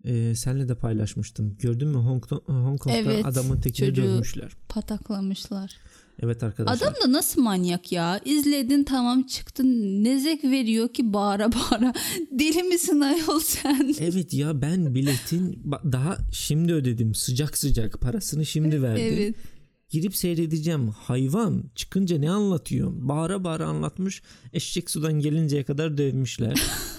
E, 0.03 0.35
senle 0.35 0.69
de 0.69 0.75
paylaşmıştım. 0.75 1.57
Gördün 1.59 1.87
mü 1.87 1.97
Hong, 1.97 2.25
Hong 2.45 2.79
Kong'da 2.79 2.97
Evet, 2.97 3.25
adamın 3.25 3.61
tekini 3.61 3.95
dövmüşler. 3.95 4.51
Pataklamışlar. 4.69 5.77
Evet 6.21 6.43
arkadaşlar. 6.43 6.87
Adam 6.87 6.93
da 7.03 7.11
nasıl 7.11 7.41
manyak 7.41 7.91
ya? 7.91 8.19
İzledin 8.25 8.83
tamam 8.83 9.23
çıktın. 9.23 9.65
Ne 10.03 10.19
zevk 10.19 10.43
veriyor 10.43 10.93
ki 10.93 11.13
bağıra 11.13 11.49
bağıra. 11.53 11.93
Deli 12.31 12.63
misin 12.63 12.99
ayol 12.99 13.39
sen? 13.39 13.95
Evet 13.99 14.33
ya 14.33 14.61
ben 14.61 14.95
biletin 14.95 15.63
daha 15.91 16.17
şimdi 16.31 16.73
ödedim. 16.73 17.15
Sıcak 17.15 17.57
sıcak 17.57 18.01
parasını 18.01 18.45
şimdi 18.45 18.81
verdim. 18.81 19.13
Evet. 19.17 19.35
Girip 19.89 20.15
seyredeceğim. 20.15 20.87
Hayvan 20.89 21.63
çıkınca 21.75 22.17
ne 22.17 22.31
anlatıyor? 22.31 22.91
Bağıra 22.93 23.43
bağıra 23.43 23.65
anlatmış. 23.65 24.21
Eşek 24.53 24.89
sudan 24.89 25.13
gelinceye 25.13 25.63
kadar 25.63 25.97
dövmüşler. 25.97 26.61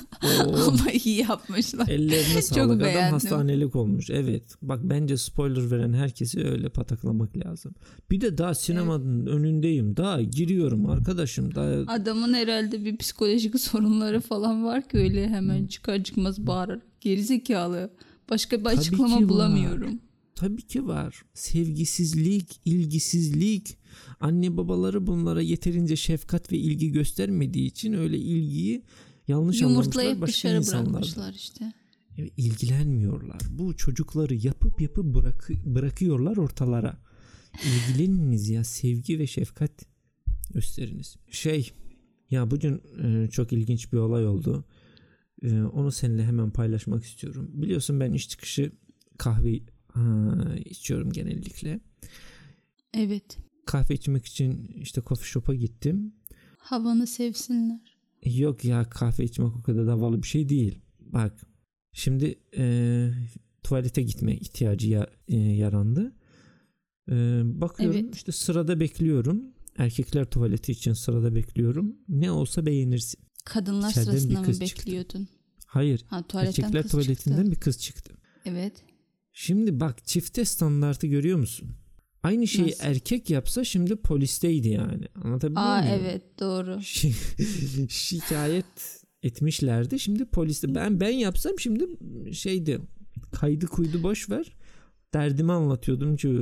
Ama 0.66 0.90
iyi 1.04 1.16
yapmışlar. 1.20 1.88
ellerine 1.88 2.34
Çok 2.34 2.42
sağlık. 2.44 2.64
Adam 2.70 2.80
beğendim. 2.80 3.12
hastanelik 3.12 3.76
olmuş. 3.76 4.10
Evet. 4.10 4.42
Bak 4.62 4.80
bence 4.82 5.16
spoiler 5.16 5.70
veren 5.70 5.92
herkesi 5.92 6.44
öyle 6.44 6.68
pataklamak 6.68 7.36
lazım. 7.36 7.74
Bir 8.10 8.20
de 8.20 8.38
daha 8.38 8.54
sinemanın 8.54 9.26
önündeyim. 9.26 9.96
Daha 9.96 10.22
giriyorum 10.22 10.86
arkadaşım. 10.86 11.54
Daha 11.54 11.92
Adamın 11.92 12.34
herhalde 12.34 12.84
bir 12.84 12.96
psikolojik 12.96 13.60
sorunları 13.60 14.20
falan 14.20 14.64
var 14.64 14.88
ki 14.88 14.98
öyle 14.98 15.28
hemen 15.28 15.66
çıkar 15.66 16.04
çıkmaz 16.04 16.46
bağırarak. 16.46 16.82
Gerizekalı. 17.00 17.90
Başka 18.30 18.58
bir 18.58 18.64
Tabii 18.64 18.76
açıklama 18.78 19.16
var. 19.16 19.28
bulamıyorum. 19.28 20.00
Tabii 20.34 20.62
ki 20.62 20.86
var. 20.86 21.22
Sevgisizlik, 21.34 22.60
ilgisizlik. 22.64 23.78
Anne 24.20 24.56
babaları 24.56 25.06
bunlara 25.06 25.42
yeterince 25.42 25.96
şefkat 25.96 26.52
ve 26.52 26.56
ilgi 26.56 26.92
göstermediği 26.92 27.66
için 27.66 27.92
öyle 27.92 28.18
ilgiyi 28.18 28.82
yanlış 29.28 29.62
anlamışlar 29.62 29.80
Yumurtlayıp 29.80 30.20
başka 30.20 30.32
dışarı 30.32 30.58
insanlar. 30.58 30.92
bırakmışlar 30.92 31.32
işte. 31.32 31.72
Evet, 32.18 32.32
ilgilenmiyorlar. 32.36 33.40
Bu 33.50 33.76
çocukları 33.76 34.34
yapıp 34.34 34.80
yapıp 34.80 35.04
bırak 35.14 35.48
bırakıyorlar 35.64 36.36
ortalara. 36.36 36.98
İlgileniniz 37.64 38.48
ya 38.48 38.64
sevgi 38.64 39.18
ve 39.18 39.26
şefkat 39.26 39.70
gösteriniz. 40.54 41.16
Şey 41.30 41.72
ya 42.30 42.50
bugün 42.50 42.82
e, 43.02 43.28
çok 43.30 43.52
ilginç 43.52 43.92
bir 43.92 43.98
olay 43.98 44.26
oldu. 44.26 44.64
E, 45.42 45.62
onu 45.62 45.92
seninle 45.92 46.24
hemen 46.24 46.50
paylaşmak 46.50 47.04
istiyorum. 47.04 47.50
Biliyorsun 47.52 48.00
ben 48.00 48.12
iş 48.12 48.28
çıkışı 48.28 48.72
kahve 49.18 49.60
ha, 49.92 50.34
içiyorum 50.64 51.12
genellikle. 51.12 51.80
Evet. 52.94 53.38
Kahve 53.66 53.94
içmek 53.94 54.26
için 54.26 54.70
işte 54.80 55.02
coffee 55.06 55.26
shop'a 55.26 55.54
gittim. 55.54 56.12
Havanı 56.58 57.06
sevsinler. 57.06 57.97
Yok 58.24 58.64
ya 58.64 58.90
kahve 58.90 59.24
içmek 59.24 59.56
o 59.56 59.62
kadar 59.62 59.86
da 59.86 59.92
havalı 59.92 60.22
bir 60.22 60.28
şey 60.28 60.48
değil. 60.48 60.78
Bak 61.00 61.32
şimdi 61.92 62.38
e, 62.56 63.08
tuvalete 63.62 64.02
gitme 64.02 64.34
ihtiyacı 64.36 64.88
ya, 64.90 65.06
e, 65.28 65.36
yarandı. 65.36 66.12
E, 67.10 67.14
bakıyorum 67.44 68.00
Evet. 68.00 68.14
işte 68.16 68.32
sırada 68.32 68.80
bekliyorum. 68.80 69.42
Erkekler 69.78 70.24
tuvaleti 70.24 70.72
için 70.72 70.92
sırada 70.92 71.34
bekliyorum. 71.34 71.96
Ne 72.08 72.30
olsa 72.30 72.66
beğenirsin. 72.66 73.20
Kadınlar 73.44 73.90
İçeriden 73.90 74.10
sırasında 74.10 74.40
mı 74.40 74.46
kız 74.46 74.60
çıktı. 74.60 74.86
bekliyordun? 74.86 75.28
Hayır 75.66 76.04
Ha 76.08 76.24
erkekler 76.34 76.88
tuvaletinden 76.88 77.36
çıktı. 77.36 77.50
bir 77.52 77.60
kız 77.60 77.78
çıktı. 77.78 78.14
Evet. 78.44 78.72
Şimdi 79.32 79.80
bak 79.80 80.04
çifte 80.06 80.44
standartı 80.44 81.06
görüyor 81.06 81.38
musun? 81.38 81.68
Aynı 82.22 82.46
şeyi 82.46 82.68
Nasıl? 82.68 82.84
erkek 82.84 83.30
yapsa 83.30 83.64
şimdi 83.64 83.96
polisteydi 83.96 84.68
yani. 84.68 85.04
Anlatabiliyor 85.14 85.62
Aa 85.66 85.80
muyum? 85.82 85.94
evet 86.00 86.22
doğru. 86.40 86.70
Şi- 86.80 87.88
şikayet 87.90 89.00
etmişlerdi. 89.22 89.98
Şimdi 89.98 90.24
poliste 90.24 90.74
ben 90.74 91.00
ben 91.00 91.10
yapsam 91.10 91.52
şimdi 91.58 91.86
şeydi 92.32 92.78
kaydı 93.32 93.66
kuydu 93.66 94.02
boş 94.02 94.30
ver. 94.30 94.56
Derdimi 95.14 95.52
anlatıyordum 95.52 96.16
ki 96.16 96.38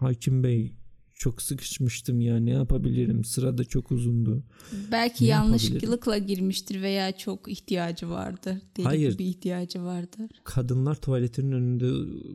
hakim 0.00 0.42
bey 0.44 0.72
çok 1.14 1.42
sıkışmıştım 1.42 2.20
ya 2.20 2.36
ne 2.36 2.50
yapabilirim 2.50 3.24
sırada 3.24 3.64
çok 3.64 3.92
uzundu. 3.92 4.44
Belki 4.92 5.24
Ne 5.24 5.28
yanlışlıkla 5.28 6.18
girmiştir 6.18 6.82
veya 6.82 7.16
çok 7.16 7.48
ihtiyacı 7.52 8.10
vardır. 8.10 8.54
Deli 8.76 8.84
Hayır. 8.86 9.12
gibi 9.12 9.24
ihtiyacı 9.24 9.82
vardır. 9.82 10.30
Kadınlar 10.44 10.94
tuvaletinin 10.94 11.52
önünde 11.52 11.86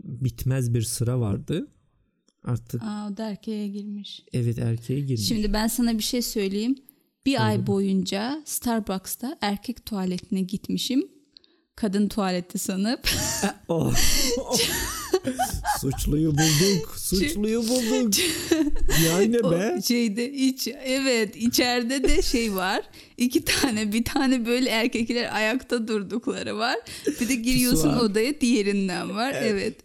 bitmez 0.04 0.74
bir 0.74 0.82
sıra 0.82 1.20
vardı. 1.20 1.68
Artık 2.44 2.84
Aa 2.84 3.10
o 3.14 3.18
da 3.18 3.30
erkeğe 3.30 3.68
girmiş. 3.68 4.24
evet 4.34 4.58
erkeğe 4.60 5.00
girmiş. 5.00 5.28
Şimdi 5.28 5.54
ben 5.54 5.68
sana 5.68 5.98
bir 5.98 6.04
şey 6.04 6.22
söyleyeyim. 6.22 6.76
Bir 7.26 7.32
Söyle 7.32 7.44
ay 7.44 7.68
boyunca 7.68 8.42
Starbucks'ta 8.46 9.38
erkek 9.42 9.86
tuvaletine 9.86 10.42
gitmişim. 10.42 11.08
Kadın 11.76 12.08
tuvaleti 12.08 12.60
sanıp. 12.60 13.10
Oh. 13.68 13.94
Suçluyu 15.82 16.32
bulduk. 16.32 16.96
Suçluyu 16.98 17.68
bulduk. 17.68 18.14
Yani 19.08 19.40
O 19.44 19.52
be. 19.52 19.80
şeyde 19.88 20.32
iç 20.32 20.68
evet 20.86 21.36
içeride 21.36 22.04
de 22.04 22.22
şey 22.22 22.56
var. 22.56 22.82
iki 23.18 23.46
tane 23.46 23.94
bir 23.94 24.04
tane 24.04 24.46
böyle 24.46 24.70
erkekler 24.70 25.36
ayakta 25.36 25.88
durdukları 25.88 26.58
var. 26.58 26.76
Bir 27.22 27.30
de 27.30 27.36
giriyorsun 27.36 27.90
Pisuar. 27.90 28.02
odaya 28.06 28.42
diğerinden 28.42 29.16
var. 29.16 29.36
Evet. 29.42 29.76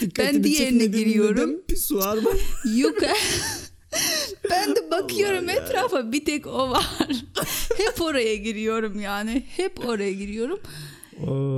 Dikkatini 0.00 0.34
Ben 0.34 0.44
diğerine 0.44 0.86
giriyorum. 0.86 1.36
dedim, 1.50 1.62
Pisuar 1.68 2.16
var. 2.16 2.36
Yok. 2.76 2.96
ben 4.50 4.76
de 4.76 4.90
bakıyorum 4.90 5.48
etrafa 5.48 6.12
bir 6.12 6.24
tek 6.24 6.46
o 6.46 6.70
var. 6.70 6.86
Hep 7.76 8.00
oraya 8.00 8.36
giriyorum 8.36 9.00
yani. 9.00 9.42
Hep 9.56 9.86
oraya 9.88 10.12
giriyorum. 10.12 10.60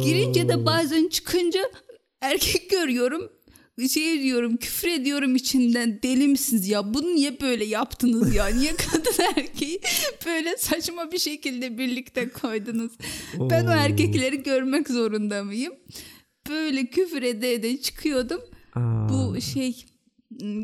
Girince 0.04 0.48
de 0.48 0.66
bazen 0.66 1.08
çıkınca 1.08 1.60
erkek 2.30 2.70
görüyorum. 2.70 3.32
Şey 3.92 4.22
diyorum 4.22 4.56
küfür 4.56 4.88
ediyorum 4.88 5.36
içinden. 5.36 6.02
Deli 6.02 6.28
misiniz 6.28 6.68
ya? 6.68 6.94
Bunu 6.94 7.14
niye 7.14 7.40
böyle 7.40 7.64
yaptınız 7.64 8.34
ya? 8.34 8.46
Niye 8.46 8.76
kadın 8.92 9.24
erkeği 9.36 9.80
böyle 10.26 10.56
saçma 10.56 11.12
bir 11.12 11.18
şekilde 11.18 11.78
birlikte 11.78 12.28
koydunuz? 12.28 12.92
Ben 13.34 13.66
o 13.66 13.70
erkekleri 13.70 14.42
görmek 14.42 14.88
zorunda 14.88 15.44
mıyım? 15.44 15.74
Böyle 16.48 16.86
küfür 16.86 17.22
ede 17.22 17.52
ede 17.52 17.76
çıkıyordum. 17.80 18.40
Aa, 18.74 19.08
bu 19.08 19.40
şey 19.40 19.86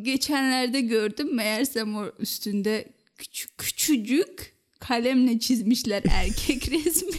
geçenlerde 0.03 0.81
gördüm. 0.81 1.35
Meğersem 1.35 1.97
o 1.97 2.05
üstünde 2.19 2.93
küçük 3.17 3.59
küçücük 3.59 4.55
kalemle 4.81 5.39
çizmişler 5.39 6.03
erkek 6.11 6.69
resmi. 6.71 7.19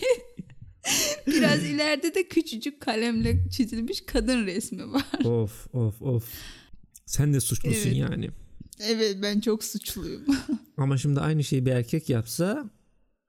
Biraz 1.63 1.75
ileride 1.75 2.15
de 2.15 2.27
küçücük 2.27 2.81
kalemle 2.81 3.49
çizilmiş 3.49 4.01
kadın 4.05 4.45
resmi 4.45 4.93
var. 4.93 5.05
Of 5.25 5.67
of 5.73 6.01
of. 6.01 6.29
Sen 7.05 7.33
de 7.33 7.39
suçlusun 7.39 7.87
Evet. 7.89 7.97
yani. 7.97 8.29
Evet 8.79 9.17
ben 9.21 9.39
çok 9.39 9.63
suçluyum. 9.63 10.21
Ama 10.77 10.97
şimdi 10.97 11.19
aynı 11.19 11.43
şeyi 11.43 11.65
bir 11.65 11.71
erkek 11.71 12.09
yapsa 12.09 12.69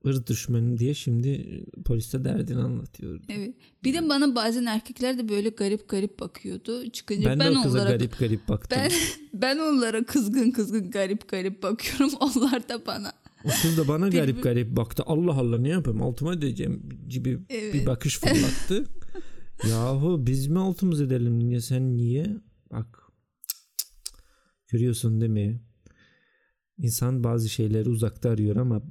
ırz 0.06 0.26
düşmanı 0.26 0.78
diye 0.78 0.94
şimdi 0.94 1.64
poliste 1.84 2.24
derdini 2.24 2.58
anlatıyor. 2.58 3.20
Evet. 3.28 3.54
Bir 3.84 3.94
de 3.94 4.08
bana 4.08 4.34
bazen 4.34 4.64
erkekler 4.66 5.18
de 5.18 5.28
böyle 5.28 5.48
garip 5.48 5.88
garip 5.88 6.20
bakıyordu. 6.20 6.90
Çıkınca 6.90 7.30
Ben, 7.30 7.38
ben, 7.40 7.54
de 7.54 7.58
o 7.58 7.62
kıza 7.62 7.78
onlara 7.78 7.90
garip 7.90 8.18
garip 8.18 8.48
baktım. 8.48 8.78
ben 8.82 8.92
ben 9.40 9.58
onlara 9.58 10.04
kızgın 10.04 10.50
kızgın 10.50 10.90
garip 10.90 11.28
garip 11.28 11.62
bakıyorum. 11.62 12.10
Onlar 12.20 12.68
da 12.68 12.86
bana. 12.86 13.12
O 13.44 13.48
kız 13.62 13.78
da 13.78 13.88
bana 13.88 14.08
garip 14.08 14.42
garip 14.42 14.76
baktı. 14.76 15.02
Allah 15.06 15.32
Allah 15.32 15.58
ne 15.58 15.68
yapayım 15.68 16.02
altıma 16.02 16.34
edeceğim 16.34 16.88
gibi 17.08 17.48
bir 17.48 17.54
Evet. 17.54 17.86
bakış 17.86 18.18
fırlattı. 18.18 18.84
Yahu 19.70 20.26
biz 20.26 20.46
mi 20.46 20.58
altımız 20.58 21.00
edelim? 21.00 21.38
Niye 21.38 21.60
sen 21.60 21.96
niye? 21.96 22.26
Bak. 22.72 23.00
Görüyorsun 24.68 25.20
değil 25.20 25.32
mi? 25.32 25.60
İnsan 26.78 27.24
bazı 27.24 27.48
şeyleri 27.48 27.88
uzakta 27.88 28.30
arıyor 28.30 28.56
ama 28.56 28.82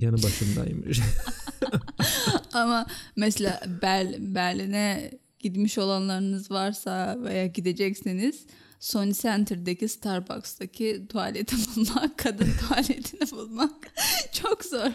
yanı 0.00 0.16
başındaymış. 0.22 1.00
Ama 2.52 2.86
mesela 3.16 3.60
Ber- 3.82 4.34
Berlin'e 4.34 5.10
gitmiş 5.38 5.78
olanlarınız 5.78 6.50
varsa 6.50 7.18
veya 7.22 7.46
gidecekseniz 7.46 8.46
Sony 8.84 9.12
Center'daki 9.14 9.88
Starbucks'taki 9.88 11.06
tuvaleti 11.08 11.56
bulmak, 11.76 12.18
kadın 12.18 12.48
tuvaletini 12.60 13.30
bulmak 13.30 13.72
çok 14.32 14.64
zor. 14.64 14.90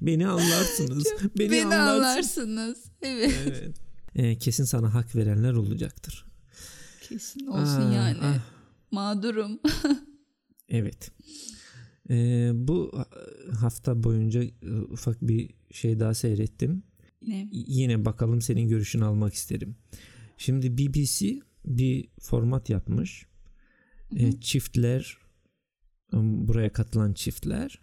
Beni 0.00 0.28
anlarsınız. 0.28 1.04
Beni, 1.38 1.50
Beni 1.50 1.66
anlarsınız. 1.76 2.48
anlarsınız. 2.48 2.84
Evet. 3.02 3.34
Evet. 3.46 3.76
Ee, 4.14 4.38
kesin 4.38 4.64
sana 4.64 4.94
hak 4.94 5.16
verenler 5.16 5.52
olacaktır. 5.52 6.24
Kesin 7.08 7.46
olsun 7.46 7.82
Ah, 7.90 7.94
yani. 7.94 8.18
ah. 8.22 8.38
Mağdurum. 8.90 9.60
Evet. 10.68 11.10
Ee, 12.10 12.50
bu 12.54 12.92
hafta 13.60 14.02
boyunca 14.02 14.42
e, 14.42 14.50
ufak 14.90 15.22
bir 15.22 15.50
şey 15.72 16.00
daha 16.00 16.14
seyrettim. 16.14 16.82
ne? 17.26 17.48
Yine 17.52 18.04
bakalım 18.04 18.40
senin 18.42 18.68
görüşünü 18.68 19.04
almak 19.04 19.34
isterim. 19.34 19.76
Şimdi 20.38 20.78
BBC 20.78 21.40
bir 21.64 22.08
format 22.20 22.70
yapmış. 22.70 23.26
Ee, 24.16 24.40
çiftler 24.40 25.18
um, 26.12 26.48
buraya 26.48 26.72
katılan 26.72 27.12
çiftler 27.12 27.80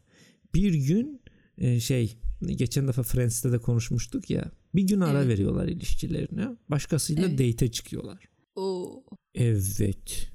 bir 0.55 0.73
gün 0.73 1.21
e, 1.57 1.79
şey 1.79 2.17
geçen 2.45 2.87
defa 2.87 3.03
Friends'te 3.03 3.51
de 3.51 3.57
konuşmuştuk 3.57 4.29
ya 4.29 4.51
bir 4.75 4.87
gün 4.87 4.99
ara 4.99 5.17
Evet. 5.17 5.27
veriyorlar 5.27 5.67
ilişkilerine 5.67 6.47
başkasıyla 6.69 7.27
Evet. 7.27 7.39
date'e 7.39 7.71
çıkıyorlar. 7.71 8.25
Oo. 8.55 9.03
Evet. 9.35 10.31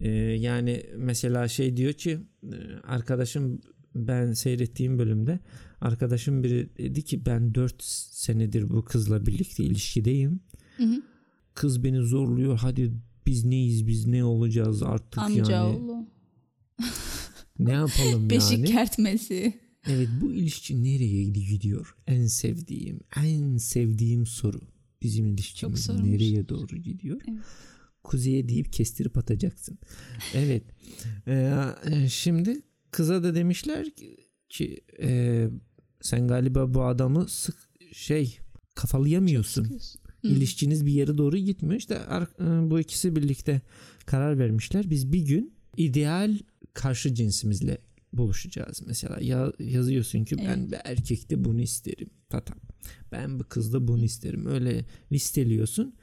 Ee, 0.00 0.08
yani 0.18 0.86
mesela 0.96 1.48
şey 1.48 1.76
diyor 1.76 1.92
ki 1.92 2.18
e, 2.44 2.56
arkadaşım 2.82 3.60
ben 3.94 4.32
seyrettiğim 4.32 4.98
bölümde 4.98 5.40
arkadaşım 5.80 6.42
biri 6.42 6.76
dedi 6.78 7.02
ki 7.04 7.26
ben 7.26 7.54
4 7.54 7.82
senedir 7.82 8.70
bu 8.70 8.84
kızla 8.84 9.26
birlikte 9.26 9.64
ilişkideyim. 9.64 10.40
Hı 10.76 10.82
hı. 10.82 11.02
Kız 11.54 11.84
beni 11.84 12.00
zorluyor. 12.02 12.58
Hadi 12.58 12.92
biz 13.26 13.44
neyiz 13.44 13.86
biz 13.86 14.06
ne 14.06 14.24
olacağız 14.24 14.82
artık 14.82 15.16
yani. 15.16 15.40
Amcaoğlu. 15.40 16.06
Ne 17.58 17.72
yapalım 17.72 18.30
Beşik 18.30 18.52
yani? 18.52 18.64
kertmesi. 18.64 19.60
Evet 19.86 20.08
bu 20.20 20.32
ilişki 20.32 20.82
nereye 20.82 21.24
gidiyor? 21.24 21.96
En 22.06 22.26
sevdiğim, 22.26 23.00
en 23.16 23.56
sevdiğim 23.56 24.26
soru. 24.26 24.60
Bizim 25.02 25.26
ilişkimiz 25.26 25.88
nereye 25.88 26.48
doğru 26.48 26.76
gidiyor? 26.76 27.20
Evet. 27.28 27.40
Kuzeye 28.04 28.48
deyip 28.48 28.72
kestirip 28.72 29.18
atacaksın. 29.18 29.78
Evet. 30.34 30.62
Ee, 31.26 32.08
şimdi 32.08 32.62
kıza 32.90 33.22
da 33.22 33.34
demişler 33.34 33.90
ki, 33.90 34.16
ki 34.48 34.80
e, 35.02 35.48
sen 36.00 36.28
galiba 36.28 36.74
bu 36.74 36.84
adamı 36.84 37.28
sık 37.28 37.56
şey 37.92 38.38
kafalayamıyorsun. 38.74 39.78
Hı. 40.22 40.28
İlişkiniz 40.28 40.86
bir 40.86 40.92
yere 40.92 41.18
doğru 41.18 41.36
gitmiş 41.36 41.88
de 41.90 41.98
ar- 41.98 42.22
e, 42.66 42.70
bu 42.70 42.80
ikisi 42.80 43.16
birlikte 43.16 43.60
karar 44.06 44.38
vermişler. 44.38 44.90
Biz 44.90 45.12
bir 45.12 45.26
gün 45.26 45.54
ideal 45.76 46.38
karşı 46.74 47.14
cinsimizle 47.14 47.78
buluşacağız. 48.12 48.82
Mesela 48.86 49.18
ya, 49.20 49.52
yazıyorsun 49.58 50.24
ki 50.24 50.38
ben 50.38 50.58
Evet. 50.58 50.70
bir 50.72 50.78
erkekte 50.90 51.44
bunu 51.44 51.60
isterim. 51.60 52.10
Tatam. 52.28 52.58
Ben 53.12 53.38
bir 53.38 53.44
kızda 53.44 53.88
bunu 53.88 54.04
isterim. 54.04 54.46
Öyle 54.46 54.84
listeliyorsun. 55.12 55.94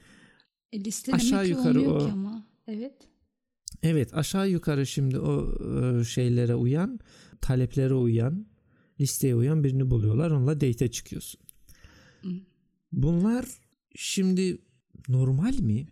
E, 0.72 0.86
listelemek 0.86 1.24
Aşağı 1.26 1.48
yukarı 1.48 1.82
o- 1.82 2.00
ki 2.06 2.12
ama. 2.12 2.48
Evet. 2.68 2.94
Evet 3.84 4.14
aşağı 4.14 4.50
yukarı 4.50 4.86
şimdi 4.86 5.20
o 5.20 5.54
e, 6.00 6.04
şeylere 6.04 6.56
uyan, 6.56 7.00
taleplere 7.42 7.94
uyan, 7.94 8.46
listeye 9.00 9.36
uyan 9.36 9.64
birini 9.64 9.92
buluyorlar. 9.92 10.32
Onunla 10.32 10.62
date'e 10.62 10.92
çıkıyorsun. 10.92 11.42
Bunlar 12.92 13.46
şimdi 14.00 14.58
normal 15.08 15.60
mi? 15.60 15.88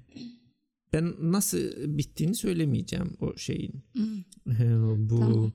Ben 0.93 1.13
nasıl 1.19 1.57
bittiğini 1.97 2.35
söylemeyeceğim 2.35 3.13
o 3.19 3.37
şeyin. 3.37 3.83
Bu 4.97 5.19
Tamam. 5.19 5.51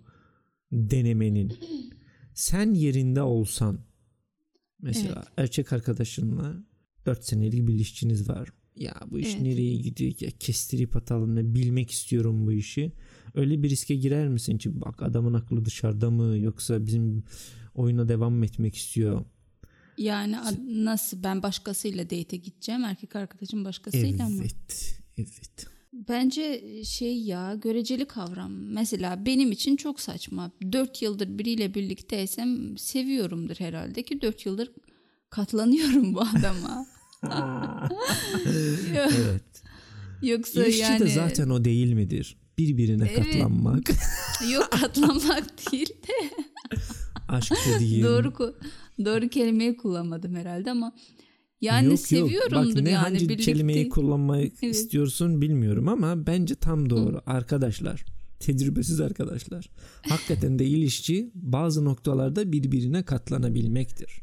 denemenin. 0.73 1.53
Sen 2.35 2.75
yerinde 2.75 3.23
olsan 3.23 3.79
mesela 4.83 5.25
erkek 5.37 5.73
arkadaşınla 5.73 6.65
4 7.07 7.25
senelik 7.25 7.69
bir 7.69 7.75
ilişkiniz 7.75 8.29
var. 8.29 8.49
Ya 8.77 8.95
bu 9.11 9.19
iş 9.19 9.29
Evet. 9.35 9.43
nereye 9.43 9.77
gidiyor 9.77 10.13
ya 10.21 10.31
kestirip 10.41 10.97
atalım 10.97 11.35
ne 11.37 11.55
bilmek 11.55 11.91
istiyorum 11.91 12.47
bu 12.47 12.53
işi. 12.53 12.93
Öyle 13.35 13.63
bir 13.63 13.71
riske 13.71 13.95
girer 13.95 14.29
misin 14.29 14.59
ki 14.59 14.81
bak 14.81 15.03
adamın 15.03 15.33
aklı 15.35 15.65
dışarıda 15.65 16.11
mı 16.11 16.39
yoksa 16.39 16.87
bizim 16.87 17.23
oyuna 17.75 18.09
devam 18.09 18.33
mı 18.35 18.45
etmek 18.45 18.75
istiyor? 18.75 19.25
Yani 19.99 20.37
nasıl 20.85 21.23
ben 21.23 21.43
başkasıyla 21.43 22.05
date'e 22.05 22.37
gideceğim 22.37 22.85
erkek 22.85 23.17
arkadaşım 23.17 23.65
başkasıyla 23.65 24.29
mı? 24.29 24.41
Evet. 24.41 24.99
Evet. 25.19 25.67
Bence 25.93 26.63
şey 26.85 27.23
ya 27.23 27.55
göreceli 27.55 28.05
kavram. 28.05 28.53
Mesela 28.53 29.27
benim 29.27 29.53
için 29.53 29.77
çok 29.77 30.01
saçma. 30.01 30.51
4 30.73 31.03
yıldır 31.03 31.39
biriyle 31.39 31.75
birlikteysem 31.75 32.79
seviyorumdur 32.79 33.57
herhalde 33.59 34.03
ki 34.03 34.21
4 34.23 34.47
yıldır 34.47 34.73
katlanıyorum 35.31 36.15
bu 36.15 36.21
adama. 36.21 36.87
Evet. 38.95 39.63
Yoksa 40.23 40.65
İlişki 40.65 40.83
yani 40.83 41.01
de 41.01 41.09
zaten 41.09 41.49
o 41.51 41.65
değil 41.65 41.93
midir? 41.93 42.37
Birbirine 42.59 43.09
Evet. 43.15 43.33
katlanmak. 43.33 43.91
yok 44.53 44.71
katlanmak 44.71 45.73
değil 45.73 45.89
de 45.89 46.31
Aşk 47.29 47.53
dediğin. 47.75 48.05
doğru 48.05 48.33
doğru 49.05 49.29
kelimeyi 49.29 49.77
kullanmadım 49.77 50.35
herhalde 50.35 50.71
ama 50.71 50.93
yani 51.61 51.85
Yok, 51.85 51.91
yok. 51.93 52.01
seviyorumdur 52.01 52.77
Bak 52.77 52.83
ne 52.83 52.91
yani 52.91 53.03
hangi 53.03 53.29
birlikte. 53.29 53.45
kelimeyi 53.45 53.89
kullanmayı 53.89 54.53
Evet. 54.63 54.75
istiyorsun 54.75 55.41
bilmiyorum 55.43 55.89
ama 55.89 56.27
bence 56.27 56.55
tam 56.55 56.91
doğru. 56.91 57.21
Arkadaşlar, 57.27 58.05
tecrübesiz 58.41 59.01
arkadaşlar. 59.01 59.69
Hakikaten 60.09 60.59
de 60.59 60.67
ilişki 60.67 61.31
bazı 61.35 61.85
noktalarda 61.85 62.53
birbirine 62.53 63.03
katlanabilmektir. 63.03 64.21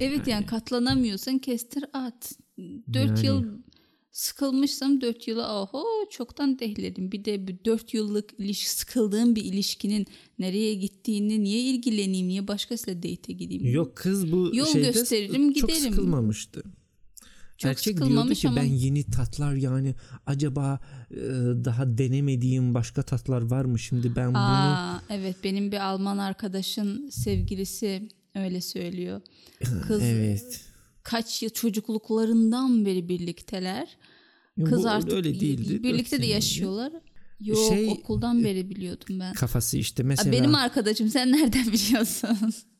Evet 0.00 0.26
yani, 0.26 0.46
katlanamıyorsan 0.46 1.38
kestir 1.38 1.84
at. 1.92 2.32
4 2.58 2.96
Yani. 2.96 3.26
yıl 3.26 3.44
sıkılmışsam 4.18 5.00
4 5.00 5.28
yıla 5.28 5.62
oho 5.62 5.84
çoktan 6.10 6.58
dehledim. 6.58 7.12
Bir 7.12 7.24
de 7.24 7.64
4 7.64 7.94
yıllık 7.94 8.30
ilişki 8.38 8.70
sıkıldığım 8.70 9.36
bir 9.36 9.44
ilişkinin 9.44 10.06
nereye 10.38 10.74
gittiğini 10.74 11.44
niye 11.44 11.60
ilgileneyim 11.60 12.28
niye 12.28 12.48
başkasıyla 12.48 13.02
date'e 13.02 13.32
gideyim. 13.32 13.66
Yok 13.74 13.96
kız 13.96 14.32
bu 14.32 14.50
Yol 14.54 14.66
şeyde 14.66 14.90
gösteririm, 14.90 15.52
çok 15.52 15.68
giderim. 15.68 15.92
sıkılmamıştı. 15.92 16.62
Çok 17.58 17.70
Erkek 17.70 17.96
diyordu 17.96 18.34
ki 18.34 18.48
ama- 18.48 18.56
ben 18.56 18.64
yeni 18.64 19.04
tatlar 19.04 19.54
yani 19.54 19.94
acaba 20.26 20.80
e, 21.10 21.16
daha 21.64 21.98
denemediğim 21.98 22.74
başka 22.74 23.02
tatlar 23.02 23.42
var 23.42 23.64
mı 23.64 23.78
şimdi 23.78 24.16
ben 24.16 24.28
bunu 24.28 24.38
Aa, 24.38 25.02
evet 25.10 25.36
benim 25.44 25.72
bir 25.72 25.88
Alman 25.88 26.18
arkadaşın 26.18 27.10
sevgilisi 27.10 28.08
öyle 28.34 28.60
söylüyor. 28.60 29.20
Kız 29.88 30.02
evet. 30.02 30.67
Kaç 31.10 31.42
yıl 31.42 31.50
çocukluklarından 31.50 32.84
beri 32.86 33.08
birlikteler. 33.08 33.96
Kız 34.64 34.84
Bu 34.84 34.88
artık 34.88 35.12
öyle 35.12 35.40
değildi. 35.40 35.82
birlikte 35.82 36.22
de 36.22 36.26
yaşıyorlar. 36.26 36.92
Yok 37.40 37.58
Şey, 37.68 37.88
okuldan 37.88 38.44
beri 38.44 38.70
biliyordum 38.70 39.20
ben. 39.20 39.34
Kafası 39.34 39.78
işte 39.78 40.02
Aa, 40.02 40.06
mesela. 40.06 40.32
Benim 40.32 40.54
arkadaşım 40.54 41.08
sen 41.08 41.32
nereden 41.32 41.66
biliyorsun? 41.72 42.38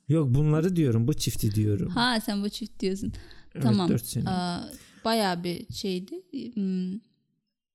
Yok 0.08 0.34
bunları 0.34 0.76
diyorum 0.76 1.08
bu 1.08 1.14
çifti 1.14 1.54
diyorum. 1.54 1.88
ha 1.90 2.20
sen 2.20 2.42
bu 2.44 2.48
çift 2.48 2.80
diyorsun. 2.80 3.12
Evet, 3.54 3.62
tamam. 3.64 3.88
dört 3.88 4.06
sene. 4.06 4.30
Aa, 4.30 4.70
bayağı 5.04 5.44
bir 5.44 5.72
şeydi. 5.74 6.22
Hmm, 6.54 7.00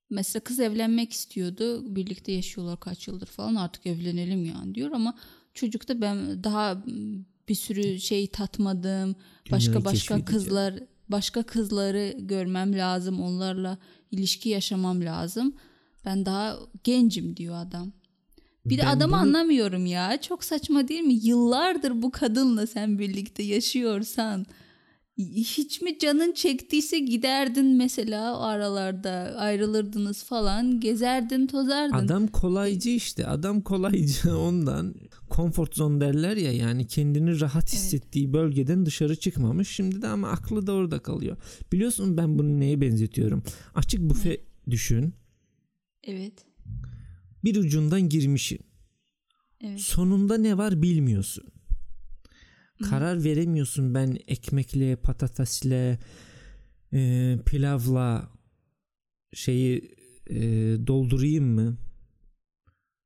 Mesela 0.10 0.44
kız 0.44 0.60
evlenmek 0.60 1.14
istiyordu. 1.14 1.96
Birlikte 1.96 2.32
yaşıyorlar 2.32 2.80
kaç 2.80 3.08
yıldır 3.08 3.26
falan 3.28 3.56
artık 3.56 3.86
evlenelim 3.86 4.46
yani 4.46 4.76
diyor 4.76 4.92
ama 4.92 5.16
çocuk 5.54 5.88
da 5.88 6.02
ben 6.02 6.44
daha 6.44 6.84
bir 7.50 7.56
sürü 7.56 8.00
şey 8.00 8.28
tatmadım. 8.28 9.16
Başka 9.52 9.72
Dünyayı 9.72 9.86
başka 9.86 10.26
kızlar 10.26 10.74
başka 11.10 11.44
kızları 11.44 12.16
görmem 12.20 12.74
lazım. 12.78 13.22
Onlarla 13.22 13.78
ilişki 14.12 14.50
yaşamam 14.50 15.02
lazım. 15.02 15.56
Ben 16.06 16.26
daha 16.26 16.58
gencim 16.84 17.38
diyor 17.38 17.56
adam. 17.56 17.92
Bir 18.66 18.78
de 18.78 18.82
Ben 18.82 18.88
adamı 18.88 19.12
bunu- 19.14 19.22
anlamıyorum 19.22 19.86
ya. 19.86 20.22
Çok 20.22 20.44
saçma 20.44 20.88
değil 20.88 21.02
mi? 21.02 21.14
Yıllardır 21.14 22.02
bu 22.02 22.12
kadınla 22.12 22.68
sen 22.68 23.00
birlikte 23.00 23.44
yaşıyorsan 23.44 24.46
hiç 25.18 25.82
mi 25.82 26.00
canın 26.00 26.34
çektiyse 26.34 27.00
giderdin 27.00 27.66
mesela 27.66 28.38
o 28.38 28.42
aralarda 28.42 29.36
ayrılırdınız 29.38 30.24
falan 30.24 30.80
gezerdin 30.80 31.48
tozardın. 31.48 31.94
Adam 31.94 32.28
kolaycı 32.28 32.90
işte. 32.90 33.28
Adam 33.28 33.62
kolaycı 33.62 34.38
ondan. 34.38 34.96
Comfort 35.32 35.76
zone 35.76 36.02
derler 36.02 36.38
ya 36.38 36.52
yani 36.52 36.88
kendini 36.88 37.40
rahat 37.40 37.74
hissettiği 37.74 38.34
bölgeden 38.34 38.86
dışarı 38.86 39.16
çıkmamış. 39.16 39.70
Şimdi 39.70 40.02
de 40.02 40.08
ama 40.08 40.30
aklı 40.30 40.68
da 40.68 40.74
orada 40.74 41.00
kalıyor. 41.00 41.38
Biliyorsun 41.72 42.18
ben 42.18 42.40
bunu 42.40 42.60
neye 42.60 42.82
benzetiyorum? 42.82 43.44
Açık 43.76 44.02
büfe 44.02 44.42
düşün. 44.70 45.14
Evet. 46.04 46.34
Bir 47.44 47.56
ucundan 47.56 48.10
girmişsin. 48.10 48.60
Evet. 49.62 49.80
Sonunda 49.80 50.38
ne 50.38 50.58
var 50.58 50.82
bilmiyorsun. 50.82 51.53
Hı. 52.84 52.90
Karar 52.90 53.24
veremiyorsun 53.24 53.94
ben 53.94 54.18
ekmekle, 54.28 54.96
patatesle, 54.96 56.00
e, 56.94 57.38
pilavla 57.46 58.30
şeyi 59.34 59.96
e, 60.30 60.36
doldurayım 60.88 61.46
mı? 61.46 61.78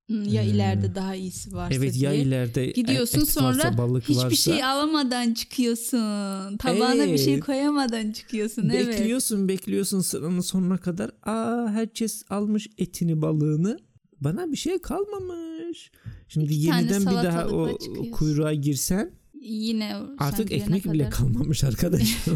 Ya 0.09 0.43
Ee, 0.43 0.47
ileride 0.47 0.95
daha 0.95 1.15
iyisi 1.15 1.53
varsa 1.53 1.75
evet 1.75 1.93
diye. 1.93 2.03
ya 2.03 2.13
ileride 2.13 2.65
Gidiyorsun 2.65 3.21
et 3.21 3.29
sonra 3.29 3.47
varsa, 3.57 3.77
balık 3.77 4.03
Hiçbir 4.03 4.15
varsa 4.15 4.35
şey 4.35 4.63
alamadan 4.63 5.33
çıkıyorsun. 5.33 6.57
Tabağına 6.57 7.07
bir 7.07 7.17
şey 7.17 7.39
koyamadan 7.39 8.11
çıkıyorsun. 8.11 8.69
Evet. 8.69 8.87
bekliyorsun 8.87 9.47
bekliyorsun 9.47 10.01
sıranın 10.01 10.39
sonuna 10.39 10.77
kadar. 10.77 11.11
Aa 11.23 11.69
herkes 11.71 12.23
almış 12.29 12.67
etini 12.77 13.21
balığını. 13.21 13.79
Bana 14.21 14.51
bir 14.51 14.57
şey 14.57 14.79
kalmamış. 14.81 15.91
Şimdi 16.27 16.53
İki 16.53 16.67
yeniden 16.67 17.01
bir 17.01 17.11
daha 17.11 17.47
o 17.47 17.77
çıkıyorsun. 17.77 18.11
kuyruğa 18.11 18.53
girsen 18.53 19.11
Yine 19.47 19.95
artık 20.17 20.51
ekmek 20.51 20.85
bile 20.85 21.03
kadar. 21.03 21.17
kalmamış 21.17 21.63
arkadaş. 21.63 22.17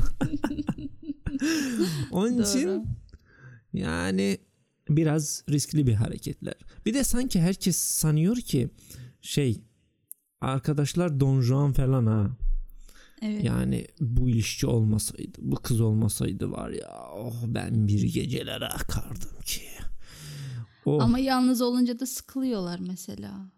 Onun 2.11 2.41
için 2.41 2.67
Doğru. 2.67 2.83
Yani 3.73 4.37
biraz 4.89 5.43
riskli 5.49 5.87
bir 5.87 5.93
hareketler. 5.93 6.53
Bir 6.85 6.93
de 6.93 7.03
sanki 7.03 7.41
herkes 7.41 7.77
sanıyor 7.77 8.35
ki 8.35 8.69
şey 9.21 9.61
arkadaşlar 10.41 11.19
Don 11.19 11.41
Juan 11.41 11.73
falan 11.73 12.05
ha. 12.05 12.37
Evet. 13.21 13.43
Yani 13.43 13.87
bu 13.99 14.29
ilişki 14.29 14.67
olmasaydı, 14.67 15.37
bu 15.41 15.55
kız 15.55 15.81
olmasaydı 15.81 16.51
var 16.51 16.69
ya 16.69 16.89
oh 17.15 17.35
ben 17.47 17.87
bir 17.87 18.01
gecelere 18.01 18.67
akardım 18.67 19.41
ki. 19.45 19.61
Oh, 20.85 21.03
Ama 21.03 21.19
yalnız 21.19 21.61
olunca 21.61 21.99
da 21.99 22.05
sıkılıyorlar 22.05 22.79
mesela. 22.79 23.51